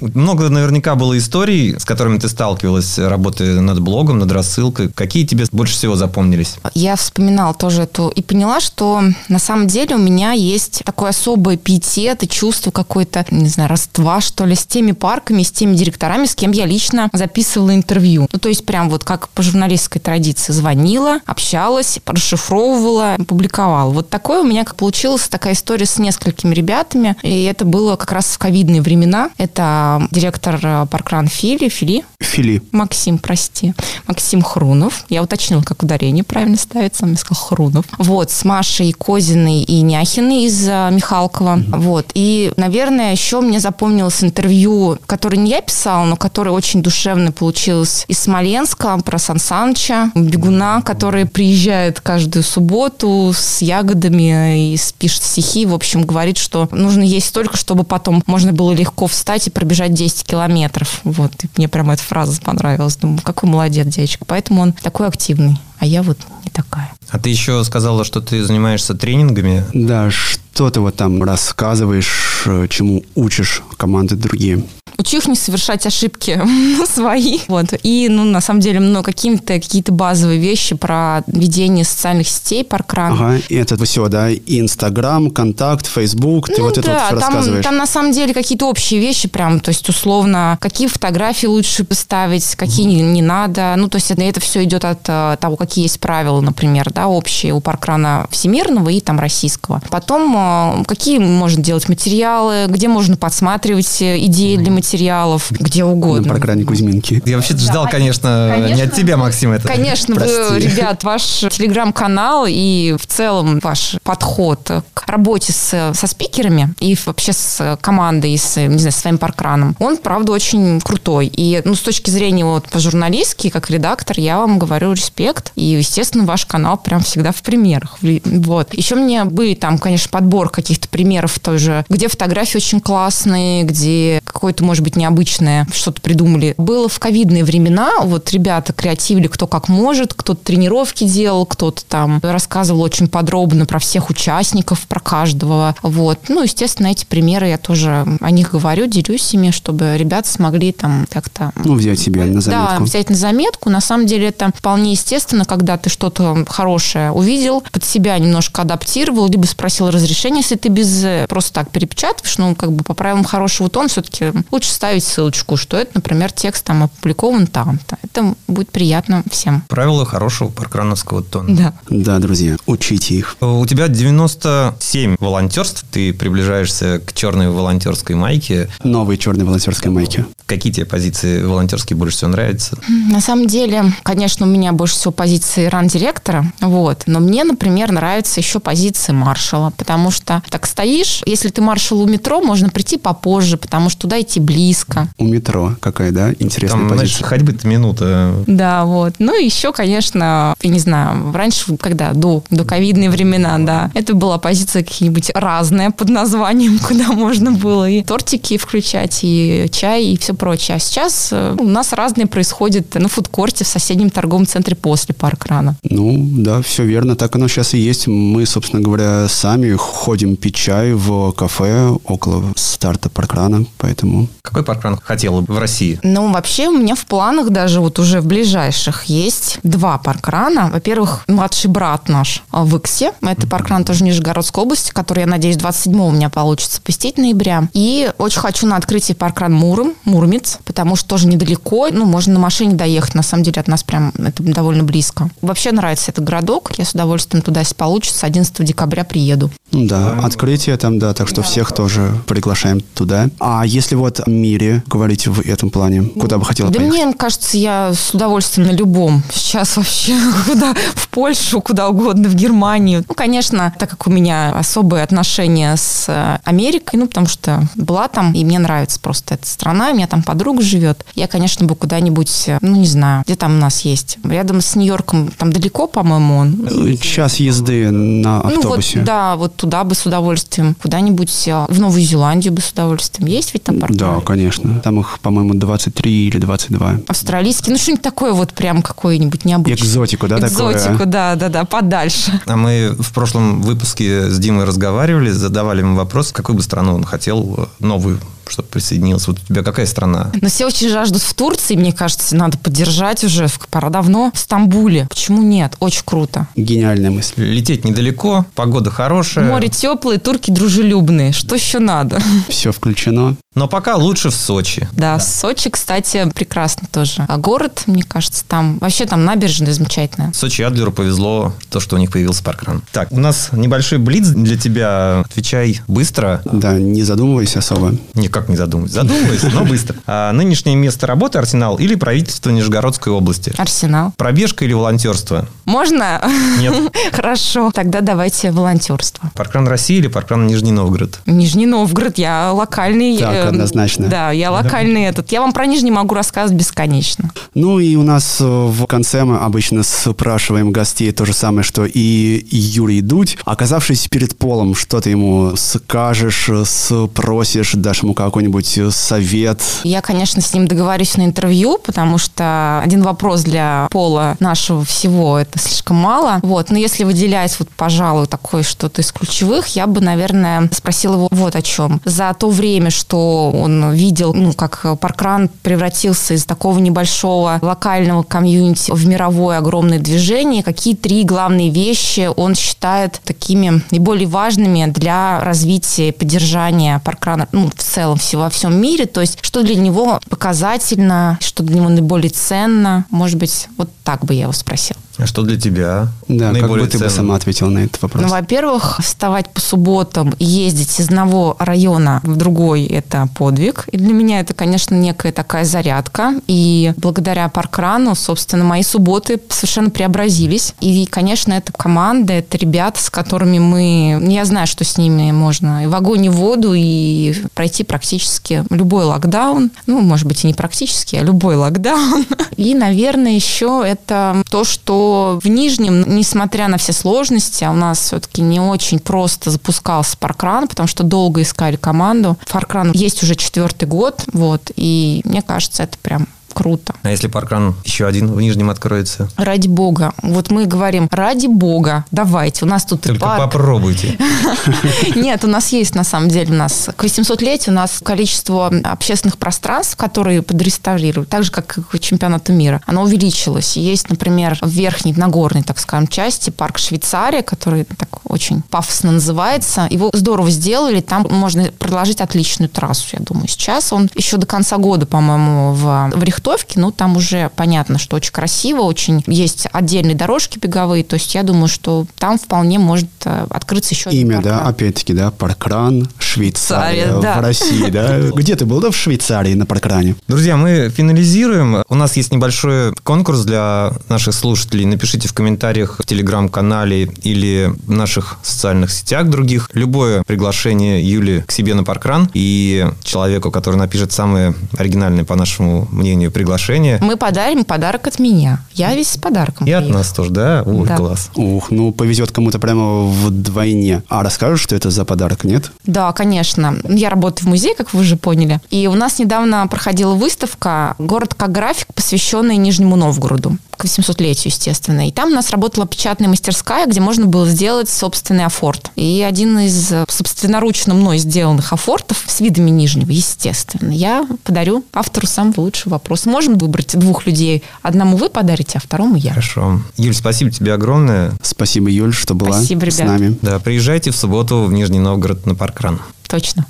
Много 0.00 0.48
наверняка 0.48 0.94
было 0.94 1.16
историй, 1.16 1.78
с 1.78 1.84
которыми 1.84 2.18
ты 2.18 2.28
сталкивалась, 2.28 2.98
работая 2.98 3.60
над 3.60 3.80
блогом, 3.80 4.18
над 4.18 4.30
рассылкой. 4.30 4.90
Какие 4.90 5.26
тебе 5.26 5.46
больше 5.52 5.74
всего 5.74 5.96
запомнились? 5.96 6.56
Я 6.74 6.96
вспоминала 6.96 7.54
тоже 7.54 7.82
эту 7.82 8.08
и 8.08 8.22
поняла, 8.22 8.60
что 8.60 9.02
на 9.28 9.38
самом 9.38 9.66
деле 9.66 9.96
у 9.96 10.00
меня 10.00 10.32
есть 10.32 10.82
такое 10.84 11.10
особое 11.10 11.56
пиетет 11.56 12.22
и 12.22 12.28
чувство 12.28 12.70
какое-то 12.70 13.16
какая-то, 13.16 13.34
не 13.34 13.48
знаю, 13.48 13.70
родства, 13.70 14.20
что 14.20 14.44
ли, 14.44 14.54
с 14.54 14.66
теми 14.66 14.92
парками, 14.92 15.42
с 15.42 15.50
теми 15.50 15.74
директорами, 15.74 16.26
с 16.26 16.34
кем 16.34 16.52
я 16.52 16.66
лично 16.66 17.08
записывала 17.12 17.74
интервью. 17.74 18.28
Ну, 18.32 18.38
то 18.38 18.48
есть 18.48 18.64
прям 18.66 18.90
вот 18.90 19.04
как 19.04 19.28
по 19.28 19.42
журналистской 19.42 20.00
традиции 20.00 20.52
звонила, 20.52 21.20
общалась, 21.24 22.00
расшифровывала, 22.04 23.16
публиковала. 23.26 23.90
Вот 23.90 24.10
такое 24.10 24.42
у 24.42 24.44
меня 24.44 24.64
как 24.64 24.76
получилась 24.76 25.28
такая 25.28 25.54
история 25.54 25.86
с 25.86 25.98
несколькими 25.98 26.52
ребятами, 26.52 27.16
и 27.22 27.44
это 27.44 27.64
было 27.64 27.96
как 27.96 28.12
раз 28.12 28.26
в 28.26 28.38
ковидные 28.38 28.82
времена. 28.82 29.30
Это 29.38 30.06
директор 30.10 30.58
э, 30.62 30.86
Паркран 30.90 31.28
Фили, 31.28 31.68
Фили. 31.68 32.04
Фили. 32.20 32.62
Максим, 32.72 33.18
прости. 33.18 33.72
Максим 34.06 34.42
Хрунов. 34.42 35.04
Я 35.08 35.22
уточнила, 35.22 35.62
как 35.62 35.82
ударение 35.82 36.24
правильно 36.24 36.56
ставится. 36.56 37.04
Он 37.04 37.10
мне 37.10 37.18
сказал 37.18 37.42
Хрунов. 37.42 37.86
Вот, 37.98 38.30
с 38.30 38.44
Машей 38.44 38.92
Козиной 38.92 39.62
и 39.62 39.80
Няхиной 39.82 40.44
из 40.44 40.68
э, 40.68 40.90
Михалкова. 40.90 41.56
Mm-hmm. 41.56 41.78
Вот. 41.78 42.06
И, 42.14 42.52
наверное, 42.56 43.12
еще 43.12 43.40
мне 43.40 43.60
запомнилось 43.60 44.24
интервью, 44.24 44.98
которое 45.06 45.38
не 45.38 45.50
я 45.50 45.62
писала, 45.62 46.04
но 46.04 46.16
которое 46.16 46.50
очень 46.50 46.82
душевно 46.82 47.30
получилось 47.30 48.04
из 48.08 48.18
Смоленска 48.18 48.55
про 49.04 49.18
Сан 49.18 49.38
Саныча, 49.38 50.10
бегуна, 50.14 50.82
который 50.82 51.26
приезжает 51.26 52.00
каждую 52.00 52.42
субботу 52.42 53.32
с 53.34 53.62
ягодами 53.62 54.72
и 54.72 54.78
пишет 54.98 55.22
стихи. 55.22 55.66
В 55.66 55.74
общем, 55.74 56.04
говорит, 56.04 56.38
что 56.38 56.68
нужно 56.72 57.02
есть 57.02 57.26
столько, 57.26 57.56
чтобы 57.56 57.84
потом 57.84 58.22
можно 58.26 58.52
было 58.52 58.72
легко 58.72 59.06
встать 59.06 59.46
и 59.46 59.50
пробежать 59.50 59.94
10 59.94 60.24
километров. 60.24 61.00
Вот. 61.04 61.32
И 61.44 61.48
мне 61.56 61.68
прямо 61.68 61.94
эта 61.94 62.02
фраза 62.02 62.40
понравилась. 62.40 62.96
Думаю, 62.96 63.20
какой 63.22 63.48
молодец 63.48 63.86
девочка. 63.86 64.24
Поэтому 64.26 64.62
он 64.62 64.72
такой 64.72 65.08
активный 65.08 65.58
а 65.78 65.86
я 65.86 66.02
вот 66.02 66.18
не 66.44 66.50
такая. 66.50 66.92
А 67.10 67.18
ты 67.18 67.30
еще 67.30 67.62
сказала, 67.64 68.04
что 68.04 68.20
ты 68.20 68.42
занимаешься 68.42 68.94
тренингами? 68.94 69.64
Да, 69.74 70.10
что 70.10 70.70
ты 70.70 70.80
вот 70.80 70.96
там 70.96 71.22
рассказываешь, 71.22 72.44
э, 72.46 72.66
чему 72.68 73.04
учишь 73.14 73.62
команды 73.76 74.16
другие? 74.16 74.64
Учу 74.98 75.18
их 75.18 75.28
не 75.28 75.36
совершать 75.36 75.86
ошибки 75.86 76.40
свои. 76.86 77.40
Вот. 77.48 77.66
И, 77.82 78.08
ну, 78.08 78.24
на 78.24 78.40
самом 78.40 78.60
деле, 78.60 78.80
ну, 78.80 79.02
какие-то 79.02 79.54
какие-то 79.54 79.92
базовые 79.92 80.38
вещи 80.38 80.74
про 80.74 81.22
ведение 81.26 81.84
социальных 81.84 82.28
сетей 82.28 82.64
паркран. 82.64 83.12
Ага, 83.12 83.40
и 83.48 83.54
это 83.54 83.82
все, 83.84 84.08
да, 84.08 84.30
и 84.30 84.60
Инстаграм, 84.60 85.30
Контакт, 85.30 85.86
Фейсбук, 85.86 86.48
ты 86.48 86.58
ну, 86.58 86.64
вот 86.64 86.74
да, 86.74 86.80
это 86.80 86.90
вот 86.90 87.20
там, 87.20 87.34
рассказываешь. 87.34 87.64
там 87.64 87.76
на 87.76 87.86
самом 87.86 88.12
деле 88.12 88.34
какие-то 88.34 88.66
общие 88.66 89.00
вещи 89.00 89.28
прям, 89.28 89.60
то 89.60 89.70
есть 89.70 89.88
условно, 89.88 90.58
какие 90.60 90.88
фотографии 90.88 91.46
лучше 91.46 91.84
поставить, 91.84 92.54
какие 92.56 92.86
не, 92.86 93.02
не 93.02 93.22
надо. 93.22 93.74
Ну, 93.76 93.88
то 93.88 93.96
есть 93.96 94.10
это, 94.10 94.22
это 94.22 94.40
все 94.40 94.64
идет 94.64 94.84
от 94.84 95.08
uh, 95.08 95.36
того, 95.36 95.56
какие 95.56 95.84
есть 95.84 96.00
правила, 96.00 96.40
например, 96.40 96.90
да, 96.92 97.08
общие 97.08 97.52
у 97.52 97.60
паркрана 97.60 98.26
всемирного 98.30 98.88
и 98.90 99.00
там 99.00 99.18
российского. 99.18 99.82
Потом, 99.90 100.36
uh, 100.36 100.84
какие 100.84 101.18
можно 101.18 101.62
делать 101.62 101.88
материалы, 101.88 102.66
где 102.68 102.88
можно 102.88 103.16
подсматривать 103.16 104.02
э, 104.02 104.18
идеи 104.26 104.56
для 104.56 104.70
материалов, 104.86 105.50
где 105.50 105.84
угодно. 105.84 106.22
На 106.22 106.28
паркране 106.28 106.64
Кузьминки. 106.64 107.20
Я 107.24 107.36
вообще 107.36 107.56
ждал, 107.56 107.84
да, 107.84 107.90
конечно, 107.90 108.52
конечно, 108.54 108.74
не 108.74 108.82
от 108.82 108.94
тебя, 108.94 109.16
Максим, 109.16 109.52
это. 109.52 109.66
Конечно, 109.66 110.14
вы, 110.14 110.58
ребят, 110.58 111.02
ваш 111.02 111.22
телеграм-канал 111.22 112.46
и 112.48 112.96
в 112.98 113.06
целом 113.06 113.58
ваш 113.62 113.96
подход 114.04 114.70
к 114.94 115.06
работе 115.08 115.52
с, 115.52 115.92
со 115.94 116.06
спикерами 116.06 116.74
и 116.78 116.96
вообще 117.04 117.32
с 117.32 117.78
командой, 117.80 118.36
с, 118.36 118.56
не 118.56 118.78
знаю, 118.78 118.92
с 118.92 118.96
своим 118.96 119.18
паркраном, 119.18 119.76
он, 119.80 119.96
правда, 119.96 120.32
очень 120.32 120.80
крутой. 120.80 121.30
И, 121.34 121.60
ну, 121.64 121.74
с 121.74 121.80
точки 121.80 122.10
зрения 122.10 122.44
вот 122.44 122.68
по-журналистски, 122.68 123.50
как 123.50 123.70
редактор, 123.70 124.20
я 124.20 124.38
вам 124.38 124.58
говорю 124.58 124.92
респект. 124.92 125.52
И, 125.56 125.64
естественно, 125.64 126.24
ваш 126.24 126.46
канал 126.46 126.78
прям 126.78 127.00
всегда 127.00 127.32
в 127.32 127.42
примерах. 127.42 127.98
Вот. 128.00 128.72
Еще 128.74 128.94
мне 128.94 129.24
были 129.24 129.54
там, 129.54 129.78
конечно, 129.78 130.10
подбор 130.10 130.50
каких-то 130.50 130.88
примеров 130.88 131.38
тоже, 131.40 131.84
где 131.88 132.08
фотографии 132.08 132.58
очень 132.58 132.80
классные, 132.80 133.64
где 133.64 134.20
какое-то, 134.24 134.64
может 134.64 134.75
быть, 134.82 134.96
необычное 134.96 135.66
что-то 135.72 136.00
придумали. 136.00 136.54
Было 136.56 136.88
в 136.88 136.98
ковидные 136.98 137.44
времена, 137.44 137.90
вот 138.02 138.30
ребята 138.32 138.72
креативили 138.72 139.26
кто 139.26 139.46
как 139.46 139.68
может, 139.68 140.14
кто-то 140.14 140.42
тренировки 140.42 141.04
делал, 141.04 141.46
кто-то 141.46 141.84
там 141.84 142.20
рассказывал 142.22 142.82
очень 142.82 143.08
подробно 143.08 143.66
про 143.66 143.78
всех 143.78 144.10
участников, 144.10 144.86
про 144.86 145.00
каждого. 145.00 145.74
Вот. 145.82 146.18
Ну, 146.28 146.42
естественно, 146.42 146.88
эти 146.88 147.04
примеры 147.04 147.48
я 147.48 147.58
тоже 147.58 148.06
о 148.20 148.30
них 148.30 148.52
говорю, 148.52 148.86
делюсь 148.86 149.32
ими, 149.34 149.50
чтобы 149.50 149.96
ребята 149.96 150.28
смогли 150.28 150.72
там 150.72 151.06
как-то... 151.10 151.52
Ну, 151.64 151.74
взять 151.74 151.98
себе 151.98 152.24
на 152.24 152.40
заметку. 152.40 152.78
Да, 152.78 152.84
взять 152.84 153.10
на 153.10 153.16
заметку. 153.16 153.70
На 153.70 153.80
самом 153.80 154.06
деле 154.06 154.28
это 154.28 154.50
вполне 154.54 154.92
естественно, 154.92 155.44
когда 155.44 155.76
ты 155.76 155.90
что-то 155.90 156.44
хорошее 156.48 157.12
увидел, 157.12 157.62
под 157.72 157.84
себя 157.84 158.18
немножко 158.18 158.62
адаптировал, 158.62 159.28
либо 159.28 159.46
спросил 159.46 159.90
разрешение, 159.90 160.42
если 160.42 160.56
ты 160.56 160.68
без 160.68 161.04
э, 161.04 161.26
просто 161.28 161.52
так 161.52 161.70
перепечатываешь, 161.70 162.38
ну, 162.38 162.54
как 162.54 162.72
бы 162.72 162.84
по 162.84 162.94
правилам 162.94 163.24
хорошего 163.24 163.68
тона 163.68 163.88
все-таки 163.88 164.32
лучше 164.50 164.65
ставить 164.72 165.04
ссылочку, 165.04 165.56
что 165.56 165.76
это, 165.76 165.92
например, 165.94 166.32
текст 166.32 166.64
там 166.64 166.84
опубликован 166.84 167.46
там-то. 167.46 167.98
Это 168.02 168.34
будет 168.48 168.70
приятно 168.70 169.22
всем. 169.30 169.62
Правила 169.68 170.04
хорошего 170.04 170.48
паркрановского 170.48 171.22
тона. 171.22 171.56
Да. 171.56 171.74
Да, 171.88 172.18
друзья, 172.18 172.56
учите 172.66 173.14
их. 173.14 173.36
У 173.40 173.64
тебя 173.66 173.88
97 173.88 175.16
волонтерств, 175.18 175.84
ты 175.90 176.12
приближаешься 176.12 177.00
к 177.04 177.12
черной 177.12 177.48
волонтерской 177.48 178.14
майке. 178.16 178.68
Новой 178.84 179.16
черной 179.18 179.44
волонтерской 179.44 179.90
майке. 179.90 180.26
Какие 180.46 180.72
тебе 180.72 180.86
позиции 180.86 181.42
волонтерские 181.42 181.96
больше 181.96 182.16
всего 182.16 182.30
нравятся? 182.30 182.78
На 183.10 183.20
самом 183.20 183.46
деле, 183.46 183.92
конечно, 184.02 184.46
у 184.46 184.48
меня 184.48 184.72
больше 184.72 184.94
всего 184.94 185.12
позиции 185.12 185.66
ран-директора, 185.66 186.52
вот. 186.60 187.02
Но 187.06 187.20
мне, 187.20 187.44
например, 187.44 187.92
нравится 187.92 188.40
еще 188.40 188.60
позиция 188.60 189.12
маршала, 189.12 189.70
потому 189.70 190.10
что 190.10 190.42
так 190.48 190.66
стоишь, 190.66 191.22
если 191.26 191.48
ты 191.48 191.62
маршал 191.62 192.00
у 192.00 192.06
метро, 192.06 192.40
можно 192.40 192.68
прийти 192.68 192.96
попозже, 192.96 193.56
потому 193.56 193.90
что 193.90 194.02
туда 194.02 194.20
идти 194.20 194.40
близко. 194.56 195.08
У 195.18 195.24
метро 195.24 195.74
какая, 195.80 196.12
да, 196.12 196.32
интересная 196.38 196.80
Там, 196.80 196.88
позиция. 196.88 197.08
Значит, 197.08 197.26
ходьбы-то 197.26 197.68
минута. 197.68 198.34
Да, 198.46 198.84
вот. 198.86 199.14
Ну, 199.18 199.38
еще, 199.38 199.72
конечно, 199.72 200.54
я 200.62 200.70
не 200.70 200.78
знаю, 200.78 201.32
раньше, 201.32 201.76
когда 201.76 202.12
до, 202.14 202.42
до 202.50 202.64
ковидные 202.64 203.10
времена, 203.10 203.58
да, 203.58 203.90
это 203.92 204.14
была 204.14 204.38
позиция 204.38 204.82
какие-нибудь 204.82 205.30
разная 205.34 205.90
под 205.90 206.08
названием, 206.08 206.78
куда 206.86 207.12
можно 207.12 207.52
было 207.52 207.88
и 207.88 208.02
тортики 208.02 208.56
включать, 208.56 209.20
и 209.22 209.68
чай, 209.70 210.06
и 210.06 210.18
все 210.18 210.32
прочее. 210.32 210.76
А 210.76 210.80
сейчас 210.80 211.28
э, 211.32 211.54
у 211.58 211.68
нас 211.68 211.92
разные 211.92 212.26
происходит 212.26 212.94
на 212.94 213.08
фудкорте 213.08 213.64
в 213.64 213.68
соседнем 213.68 214.08
торговом 214.08 214.46
центре 214.46 214.74
после 214.74 215.14
паркрана. 215.14 215.76
Ну, 215.82 216.16
да, 216.18 216.62
все 216.62 216.84
верно, 216.84 217.14
так 217.16 217.36
оно 217.36 217.48
сейчас 217.48 217.74
и 217.74 217.78
есть. 217.78 218.06
Мы, 218.06 218.46
собственно 218.46 218.82
говоря, 218.82 219.28
сами 219.28 219.74
ходим 219.74 220.36
пить 220.36 220.54
чай 220.54 220.94
в 220.94 221.32
кафе 221.32 221.90
около 222.04 222.42
старта 222.56 223.10
паркрана, 223.10 223.66
поэтому... 223.76 224.28
Какой 224.46 224.62
паркран 224.62 224.98
хотел 225.02 225.44
в 225.46 225.58
России? 225.58 225.98
Ну, 226.04 226.32
вообще 226.32 226.68
у 226.68 226.78
меня 226.78 226.94
в 226.94 227.04
планах 227.06 227.50
даже 227.50 227.80
вот 227.80 227.98
уже 227.98 228.20
в 228.20 228.26
ближайших 228.26 229.04
есть 229.04 229.58
два 229.64 229.98
паркрана. 229.98 230.70
Во-первых, 230.72 231.24
младший 231.26 231.68
брат 231.68 232.08
наш 232.08 232.44
в 232.52 232.76
Иксе. 232.76 233.12
Это 233.22 233.46
паркран 233.48 233.84
тоже 233.84 234.04
Нижегородской 234.04 234.62
области, 234.62 234.92
который, 234.92 235.20
я 235.20 235.26
надеюсь, 235.26 235.56
27 235.56 236.00
у 236.00 236.10
меня 236.12 236.30
получится 236.30 236.80
посетить 236.80 237.18
ноября. 237.18 237.68
И 237.72 238.10
очень 238.18 238.40
хочу 238.40 238.66
на 238.66 238.76
открытие 238.76 239.16
паркран 239.16 239.52
Муром, 239.52 239.94
Муромец, 240.04 240.58
потому 240.64 240.94
что 240.94 241.08
тоже 241.08 241.26
недалеко. 241.26 241.88
Ну, 241.90 242.04
можно 242.04 242.34
на 242.34 242.40
машине 242.40 242.74
доехать. 242.74 243.14
На 243.14 243.22
самом 243.22 243.42
деле 243.42 243.60
от 243.60 243.66
нас 243.66 243.82
прям 243.82 244.12
это 244.16 244.42
довольно 244.42 244.84
близко. 244.84 245.28
Вообще 245.42 245.72
нравится 245.72 246.12
этот 246.12 246.24
городок. 246.24 246.70
Я 246.78 246.84
с 246.84 246.92
удовольствием 246.92 247.42
туда, 247.42 247.60
если 247.60 247.74
получится, 247.74 248.26
11 248.26 248.64
декабря 248.64 249.02
приеду. 249.04 249.50
Да, 249.72 250.18
открытие 250.22 250.76
там, 250.76 250.98
да, 250.98 251.12
так 251.12 251.28
что 251.28 251.36
да. 251.36 251.42
всех 251.42 251.72
тоже 251.72 252.14
приглашаем 252.26 252.80
туда. 252.80 253.28
А 253.40 253.64
если 253.66 253.94
вот 253.94 254.20
мире 254.36 254.82
говорить 254.86 255.26
в 255.26 255.40
этом 255.40 255.70
плане, 255.70 256.02
куда 256.02 256.38
бы 256.38 256.44
хотела 256.44 256.70
да 256.70 256.78
поехать? 256.78 257.04
мне 257.04 257.14
кажется, 257.14 257.56
я 257.56 257.92
с 257.94 258.14
удовольствием 258.14 258.68
на 258.68 258.72
любом. 258.72 259.22
Сейчас 259.32 259.76
вообще 259.76 260.14
куда 260.46 260.74
в 260.94 261.08
Польшу, 261.08 261.60
куда 261.60 261.88
угодно, 261.88 262.28
в 262.28 262.34
Германию. 262.34 263.04
Ну, 263.08 263.14
конечно, 263.14 263.72
так 263.78 263.90
как 263.90 264.06
у 264.06 264.10
меня 264.10 264.50
особые 264.52 265.02
отношения 265.02 265.76
с 265.76 266.06
э, 266.08 266.38
Америкой, 266.44 266.98
ну, 266.98 267.06
потому 267.06 267.26
что 267.26 267.62
была 267.74 268.08
там, 268.08 268.32
и 268.32 268.44
мне 268.44 268.58
нравится 268.58 269.00
просто 269.00 269.34
эта 269.34 269.46
страна, 269.46 269.90
у 269.90 269.94
меня 269.94 270.06
там 270.06 270.22
подруга 270.22 270.62
живет. 270.62 271.04
Я, 271.14 271.26
конечно, 271.26 271.66
бы 271.66 271.74
куда-нибудь, 271.74 272.44
э, 272.48 272.58
ну, 272.60 272.76
не 272.76 272.86
знаю, 272.86 273.22
где 273.24 273.36
там 273.36 273.56
у 273.56 273.58
нас 273.58 273.80
есть. 273.80 274.18
Рядом 274.24 274.60
с 274.60 274.74
Нью-Йорком, 274.76 275.30
там 275.36 275.52
далеко, 275.52 275.86
по-моему, 275.86 276.36
он. 276.36 276.96
Час 276.98 277.36
езды 277.36 277.90
на 277.90 278.40
автобусе. 278.40 278.96
Ну, 278.96 279.00
вот, 279.00 279.06
да, 279.06 279.36
вот 279.36 279.56
туда 279.56 279.84
бы 279.84 279.94
с 279.94 280.06
удовольствием. 280.06 280.76
Куда-нибудь 280.80 281.48
э, 281.48 281.66
в 281.68 281.80
Новую 281.80 282.02
Зеландию 282.02 282.52
бы 282.52 282.60
с 282.60 282.70
удовольствием. 282.72 283.28
Есть 283.28 283.54
ведь 283.54 283.64
там 283.64 283.78
парк? 283.80 283.94
Да, 283.94 284.20
конечно. 284.26 284.80
Там 284.80 285.00
их, 285.00 285.18
по-моему, 285.20 285.54
23 285.54 286.28
или 286.28 286.38
22. 286.38 287.00
Австралийский, 287.08 287.70
ну, 287.70 287.78
что-нибудь 287.78 288.02
такое 288.02 288.32
вот 288.32 288.52
прям 288.52 288.82
какое-нибудь 288.82 289.44
необычное. 289.44 289.86
Экзотику, 289.86 290.28
да, 290.28 290.38
Экзотику, 290.38 290.92
такое? 290.92 291.06
да, 291.06 291.34
да, 291.36 291.48
да, 291.48 291.64
подальше. 291.64 292.40
А 292.46 292.56
мы 292.56 292.94
в 292.98 293.12
прошлом 293.12 293.62
выпуске 293.62 294.28
с 294.28 294.38
Димой 294.38 294.64
разговаривали, 294.64 295.30
задавали 295.30 295.80
ему 295.80 295.96
вопрос, 295.96 296.32
какую 296.32 296.56
бы 296.56 296.62
страну 296.62 296.94
он 296.94 297.04
хотел 297.04 297.68
новую 297.78 298.20
чтобы 298.50 298.68
присоединился? 298.68 299.30
Вот 299.30 299.40
у 299.40 299.46
тебя 299.46 299.62
какая 299.62 299.86
страна? 299.86 300.30
Но 300.40 300.48
все 300.48 300.66
очень 300.66 300.88
жаждут 300.88 301.22
в 301.22 301.34
Турции, 301.34 301.76
мне 301.76 301.92
кажется, 301.92 302.36
надо 302.36 302.58
поддержать 302.58 303.24
уже. 303.24 303.46
Пора 303.70 303.90
давно. 303.90 304.30
В 304.34 304.38
Стамбуле. 304.38 305.06
Почему 305.08 305.42
нет? 305.42 305.76
Очень 305.80 306.02
круто. 306.04 306.46
Гениальная 306.56 307.10
мысль. 307.10 307.42
Лететь 307.42 307.84
недалеко, 307.84 308.46
погода 308.54 308.90
хорошая. 308.90 309.44
Море 309.46 309.68
теплое, 309.68 310.18
турки 310.18 310.50
дружелюбные. 310.50 311.32
Что 311.32 311.54
еще 311.54 311.78
надо? 311.78 312.20
Все 312.48 312.72
включено. 312.72 313.36
Но 313.54 313.68
пока 313.68 313.96
лучше 313.96 314.28
в 314.28 314.34
Сочи. 314.34 314.86
Да, 314.92 315.14
да, 315.14 315.20
Сочи, 315.20 315.70
кстати, 315.70 316.28
прекрасно 316.34 316.86
тоже. 316.92 317.24
А 317.26 317.38
город, 317.38 317.84
мне 317.86 318.02
кажется, 318.02 318.44
там... 318.46 318.78
Вообще 318.78 319.06
там 319.06 319.24
набережная 319.24 319.72
замечательная. 319.72 320.32
Сочи 320.34 320.60
Адлеру 320.60 320.92
повезло 320.92 321.54
то, 321.70 321.80
что 321.80 321.96
у 321.96 321.98
них 321.98 322.10
появился 322.12 322.42
паркран. 322.42 322.82
Так, 322.92 323.12
у 323.12 323.18
нас 323.18 323.48
небольшой 323.52 323.98
блиц 323.98 324.28
для 324.28 324.58
тебя. 324.58 325.20
Отвечай 325.20 325.80
быстро. 325.88 326.42
Да, 326.44 326.74
не 326.78 327.02
задумывайся 327.02 327.60
особо. 327.60 327.94
Никак 328.36 328.50
не 328.50 328.56
задумывайся. 328.56 328.96
Задумывайся, 328.96 329.48
но 329.48 329.64
быстро. 329.64 329.96
А 330.06 330.32
нынешнее 330.32 330.76
место 330.76 331.06
работы 331.06 331.38
Арсенал 331.38 331.76
или 331.76 331.94
правительство 331.94 332.50
Нижегородской 332.50 333.10
области? 333.10 333.54
Арсенал. 333.56 334.12
Пробежка 334.18 334.66
или 334.66 334.74
волонтерство? 334.74 335.48
Можно? 335.64 336.20
Нет. 336.58 336.74
Хорошо. 337.12 337.70
Тогда 337.70 338.02
давайте 338.02 338.52
волонтерство. 338.52 339.30
Паркран 339.34 339.66
России 339.66 339.96
или 339.96 340.08
паркран 340.08 340.46
Нижний 340.46 340.72
Новгород? 340.72 341.20
Нижний 341.24 341.64
Новгород. 341.64 342.18
Я 342.18 342.52
локальный. 342.52 343.16
Так, 343.16 343.32
э, 343.32 343.48
однозначно. 343.48 344.08
Да, 344.08 344.32
я 344.32 344.50
локальный 344.50 345.04
этот. 345.04 345.32
Я 345.32 345.40
вам 345.40 345.54
про 345.54 345.64
Нижний 345.64 345.90
могу 345.90 346.14
рассказывать 346.14 346.60
бесконечно. 346.60 347.30
Ну 347.54 347.78
и 347.78 347.96
у 347.96 348.02
нас 348.02 348.36
э, 348.40 348.44
в 348.44 348.84
конце 348.86 349.24
мы 349.24 349.38
обычно 349.38 349.82
спрашиваем 349.82 350.72
гостей 350.72 351.10
то 351.12 351.24
же 351.24 351.32
самое, 351.32 351.64
что 351.64 351.86
и 351.86 352.46
Юрий 352.50 353.00
Дудь. 353.00 353.38
Оказавшись 353.46 354.08
перед 354.08 354.36
Полом, 354.36 354.74
что 354.74 355.00
ты 355.00 355.10
ему 355.10 355.54
скажешь, 355.56 356.50
спросишь, 356.64 357.72
дашь 357.72 358.02
ему 358.02 358.12
какой-нибудь 358.26 358.78
совет? 358.90 359.60
Я, 359.84 360.00
конечно, 360.00 360.40
с 360.42 360.52
ним 360.52 360.68
договорюсь 360.68 361.16
на 361.16 361.22
интервью, 361.22 361.78
потому 361.78 362.18
что 362.18 362.80
один 362.84 363.02
вопрос 363.02 363.42
для 363.42 363.88
Пола 363.90 364.36
нашего 364.40 364.84
всего 364.84 365.38
это 365.38 365.58
слишком 365.58 365.96
мало. 365.96 366.40
Вот. 366.42 366.70
Но 366.70 366.78
если 366.78 367.04
выделять, 367.04 367.56
вот, 367.58 367.68
пожалуй, 367.76 368.26
такое 368.26 368.62
что-то 368.62 369.02
из 369.02 369.12
ключевых, 369.12 369.68
я 369.68 369.86
бы, 369.86 370.00
наверное, 370.00 370.68
спросила 370.72 371.14
его 371.14 371.28
вот 371.30 371.56
о 371.56 371.62
чем. 371.62 372.00
За 372.04 372.34
то 372.38 372.48
время, 372.50 372.90
что 372.90 373.50
он 373.50 373.92
видел, 373.92 374.34
ну, 374.34 374.52
как 374.52 374.86
паркран 375.00 375.48
превратился 375.62 376.34
из 376.34 376.44
такого 376.44 376.78
небольшого 376.78 377.58
локального 377.62 378.22
комьюнити 378.22 378.90
в 378.90 379.06
мировое 379.06 379.58
огромное 379.58 379.98
движение, 379.98 380.62
какие 380.62 380.94
три 380.94 381.24
главные 381.24 381.70
вещи 381.70 382.28
он 382.36 382.54
считает 382.54 383.20
такими 383.24 383.82
наиболее 383.90 384.28
важными 384.28 384.86
для 384.90 385.40
развития 385.42 386.08
и 386.08 386.12
поддержания 386.12 387.00
паркрана 387.04 387.48
ну, 387.52 387.70
в 387.74 387.82
целом 387.82 388.15
всего 388.18 388.42
во 388.42 388.50
всем 388.50 388.80
мире, 388.80 389.06
то 389.06 389.20
есть 389.20 389.38
что 389.42 389.62
для 389.62 389.76
него 389.76 390.20
показательно, 390.28 391.38
что 391.40 391.62
для 391.62 391.76
него 391.76 391.88
наиболее 391.88 392.30
ценно, 392.30 393.06
может 393.10 393.38
быть, 393.38 393.68
вот 393.76 393.90
так 394.04 394.24
бы 394.24 394.34
я 394.34 394.42
его 394.42 394.52
спросила. 394.52 394.98
А 395.18 395.26
что 395.26 395.42
для 395.42 395.58
тебя? 395.58 396.08
Да, 396.28 396.52
как 396.52 396.68
бы 396.68 396.86
ты 396.86 396.98
бы 396.98 397.08
сама 397.08 397.36
ответила 397.36 397.70
на 397.70 397.80
этот 397.80 398.02
вопрос? 398.02 398.22
Ну, 398.22 398.28
во-первых, 398.28 399.00
вставать 399.02 399.48
по 399.48 399.60
субботам, 399.60 400.34
ездить 400.38 401.00
из 401.00 401.06
одного 401.06 401.56
района 401.58 402.20
в 402.22 402.36
другой– 402.36 402.84
это 402.86 403.28
подвиг. 403.34 403.88
И 403.92 403.96
для 403.96 404.12
меня 404.12 404.40
это, 404.40 404.52
конечно, 404.52 404.94
некая 404.94 405.32
такая 405.32 405.64
зарядка. 405.64 406.34
И 406.46 406.92
благодаря 406.98 407.48
паркрану, 407.48 408.14
собственно, 408.14 408.64
мои 408.64 408.82
субботы 408.82 409.40
совершенно 409.48 409.90
преобразились. 409.90 410.74
И, 410.80 411.06
конечно, 411.06 411.52
это 411.54 411.72
команда, 411.72 412.34
это 412.34 412.58
ребята, 412.58 413.00
с 413.02 413.08
которыми 413.08 413.58
мы... 413.58 414.22
Я 414.28 414.44
знаю, 414.44 414.66
что 414.66 414.84
с 414.84 414.98
ними 414.98 415.32
можно 415.32 415.84
и 415.84 415.86
в 415.86 415.94
огонь, 415.94 416.26
и 416.26 416.28
в 416.28 416.36
воду, 416.36 416.72
и 416.74 417.34
пройти 417.54 417.84
практически 417.84 418.64
любой 418.70 419.04
локдаун. 419.04 419.70
Ну, 419.86 420.00
может 420.00 420.26
быть, 420.26 420.44
и 420.44 420.46
не 420.46 420.54
практически, 420.54 421.16
а 421.16 421.22
любой 421.22 421.56
локдаун. 421.56 422.26
И, 422.56 422.74
наверное, 422.74 423.32
еще 423.32 423.84
это 423.86 424.42
то, 424.50 424.64
что 424.64 425.05
в 425.42 425.46
Нижнем, 425.48 426.04
несмотря 426.16 426.68
на 426.68 426.78
все 426.78 426.92
сложности, 426.92 427.64
а 427.64 427.70
у 427.70 427.74
нас 427.74 427.98
все-таки 428.00 428.42
не 428.42 428.60
очень 428.60 428.98
просто 428.98 429.50
запускался 429.50 430.16
паркран, 430.16 430.68
потому 430.68 430.86
что 430.86 431.02
долго 431.02 431.42
искали 431.42 431.76
команду. 431.76 432.36
Фаркран 432.46 432.92
есть 432.92 433.22
уже 433.22 433.34
четвертый 433.34 433.86
год, 433.86 434.24
вот, 434.32 434.70
и 434.76 435.20
мне 435.24 435.42
кажется, 435.42 435.82
это 435.82 435.98
прям 435.98 436.28
круто. 436.56 436.94
А 437.02 437.10
если 437.10 437.26
паркран 437.28 437.74
еще 437.84 438.06
один 438.06 438.32
в 438.32 438.40
Нижнем 438.40 438.70
откроется? 438.70 439.28
Ради 439.36 439.68
бога. 439.68 440.14
Вот 440.22 440.50
мы 440.50 440.64
говорим, 440.64 441.06
ради 441.10 441.48
бога, 441.48 442.06
давайте. 442.10 442.64
У 442.64 442.68
нас 442.68 442.86
тут 442.86 443.02
Только 443.02 443.18
и 443.18 443.20
парк. 443.20 443.42
попробуйте. 443.44 444.18
Нет, 445.16 445.44
у 445.44 445.48
нас 445.48 445.68
есть, 445.68 445.94
на 445.94 446.02
самом 446.02 446.30
деле, 446.30 446.54
у 446.54 446.56
нас 446.56 446.88
к 446.96 447.04
800-летию 447.04 447.74
у 447.74 447.76
нас 447.76 448.00
количество 448.02 448.68
общественных 448.84 449.36
пространств, 449.36 449.96
которые 449.96 450.40
подреставрируют, 450.40 451.28
так 451.28 451.44
же, 451.44 451.50
как 451.50 451.76
и 451.76 451.82
к 451.82 451.98
чемпионату 451.98 452.54
мира, 452.54 452.80
оно 452.86 453.02
увеличилось. 453.02 453.76
Есть, 453.76 454.08
например, 454.08 454.56
в 454.62 454.68
верхней, 454.68 455.12
Нагорной, 455.12 455.62
так 455.62 455.78
скажем, 455.78 456.08
части 456.08 456.48
парк 456.48 456.78
Швейцария, 456.78 457.42
который 457.42 457.84
так 457.84 458.08
очень 458.24 458.62
пафосно 458.62 459.12
называется. 459.12 459.88
Его 459.90 460.08
здорово 460.14 460.50
сделали, 460.50 461.02
там 461.02 461.26
можно 461.28 461.64
проложить 461.78 462.22
отличную 462.22 462.70
трассу, 462.70 463.08
я 463.12 463.18
думаю. 463.20 463.46
Сейчас 463.46 463.92
он 463.92 464.08
еще 464.14 464.38
до 464.38 464.46
конца 464.46 464.78
года, 464.78 465.04
по-моему, 465.04 465.74
в, 465.74 466.10
в 466.14 466.22
Подготовки, 466.46 466.78
ну, 466.78 466.92
там 466.92 467.16
уже 467.16 467.50
понятно, 467.56 467.98
что 467.98 468.14
очень 468.14 468.30
красиво, 468.30 468.82
очень 468.82 469.24
есть 469.26 469.66
отдельные 469.72 470.14
дорожки 470.14 470.60
беговые, 470.60 471.02
то 471.02 471.14
есть 471.14 471.34
я 471.34 471.42
думаю, 471.42 471.66
что 471.66 472.06
там 472.18 472.38
вполне 472.38 472.78
может 472.78 473.08
э, 473.24 473.46
открыться 473.50 473.94
еще 473.94 474.10
Имя, 474.10 474.40
да, 474.40 474.60
опять-таки, 474.60 475.12
да, 475.12 475.32
Паркран, 475.32 476.08
Швейцария, 476.20 477.06
Цария, 477.06 477.20
да. 477.20 477.38
в 477.38 477.40
России, 477.40 477.90
да. 477.90 478.18
Где 478.36 478.54
ты 478.54 478.64
был, 478.64 478.80
да, 478.80 478.92
в 478.92 478.96
Швейцарии 478.96 479.54
на 479.54 479.66
Паркране? 479.66 480.14
Друзья, 480.28 480.56
мы 480.56 480.88
финализируем. 480.88 481.82
У 481.88 481.94
нас 481.96 482.16
есть 482.16 482.32
небольшой 482.32 482.92
конкурс 483.02 483.44
для 483.44 483.90
наших 484.08 484.32
слушателей. 484.32 484.84
Напишите 484.84 485.26
в 485.26 485.34
комментариях 485.34 485.98
в 485.98 486.06
телеграм-канале 486.06 487.10
или 487.22 487.72
в 487.86 487.90
наших 487.90 488.38
социальных 488.44 488.92
сетях 488.92 489.28
других 489.28 489.68
любое 489.72 490.22
приглашение 490.22 491.02
Юли 491.02 491.42
к 491.44 491.50
себе 491.50 491.74
на 491.74 491.82
Паркран 491.82 492.30
и 492.34 492.86
человеку, 493.02 493.50
который 493.50 493.76
напишет 493.76 494.12
самое 494.12 494.54
оригинальное, 494.76 495.24
по 495.24 495.34
нашему 495.34 495.88
мнению, 495.90 496.30
приглашение. 496.36 496.98
Мы 497.00 497.16
подарим 497.16 497.64
подарок 497.64 498.06
от 498.06 498.18
меня. 498.18 498.60
Я 498.74 498.94
весь 498.94 499.08
с 499.08 499.16
подарком. 499.16 499.66
И 499.66 499.70
приехал. 499.70 499.88
от 499.88 499.94
нас 499.94 500.12
тоже, 500.12 500.30
да? 500.30 500.62
Ух, 500.66 500.86
да. 500.86 500.96
класс. 500.96 501.30
Ух, 501.34 501.70
ну 501.70 501.92
повезет 501.92 502.30
кому-то 502.30 502.58
прямо 502.58 503.06
вдвойне. 503.06 504.02
А 504.08 504.22
расскажешь, 504.22 504.60
что 504.60 504.76
это 504.76 504.90
за 504.90 505.06
подарок, 505.06 505.44
нет? 505.44 505.70
Да, 505.84 506.12
конечно. 506.12 506.76
Я 506.84 507.08
работаю 507.08 507.46
в 507.46 507.48
музее, 507.48 507.74
как 507.74 507.94
вы 507.94 508.00
уже 508.00 508.16
поняли. 508.16 508.60
И 508.68 508.86
у 508.86 508.92
нас 508.92 509.18
недавно 509.18 509.66
проходила 509.66 510.14
выставка 510.14 510.94
«Город 510.98 511.32
как 511.34 511.52
график», 511.52 511.86
посвященная 511.94 512.56
Нижнему 512.56 512.96
Новгороду 512.96 513.56
к 513.76 513.84
800-летию, 513.84 514.52
естественно. 514.52 515.08
И 515.08 515.12
там 515.12 515.30
у 515.30 515.34
нас 515.34 515.50
работала 515.50 515.86
печатная 515.86 516.28
мастерская, 516.28 516.86
где 516.86 517.00
можно 517.00 517.26
было 517.26 517.46
сделать 517.46 517.88
собственный 517.88 518.44
афорт. 518.44 518.90
И 518.96 519.24
один 519.26 519.58
из 519.58 519.92
собственноручно 520.08 520.94
мной 520.94 521.18
сделанных 521.18 521.72
афортов 521.72 522.24
с 522.26 522.40
видами 522.40 522.70
Нижнего, 522.70 523.10
естественно, 523.10 523.92
я 523.92 524.26
подарю 524.44 524.84
автору 524.92 525.26
самого 525.26 525.60
лучшего 525.60 525.94
вопроса. 525.94 526.28
Можем 526.28 526.58
выбрать 526.58 526.98
двух 526.98 527.26
людей. 527.26 527.62
Одному 527.82 528.16
вы 528.16 528.28
подарите, 528.28 528.72
а 528.78 528.80
второму 528.80 529.16
я. 529.16 529.30
Хорошо. 529.30 529.80
Юль, 529.96 530.14
спасибо 530.14 530.50
тебе 530.50 530.74
огромное. 530.74 531.32
Спасибо, 531.42 531.90
Юль, 531.90 532.12
что 532.12 532.34
была 532.34 532.58
спасибо, 532.58 532.90
с 532.90 532.98
нами. 532.98 533.38
Да, 533.42 533.58
приезжайте 533.58 534.10
в 534.10 534.16
субботу 534.16 534.64
в 534.64 534.72
Нижний 534.72 534.98
Новгород 534.98 535.46
на 535.46 535.54
Паркран. 535.54 536.00
Точно. 536.28 536.66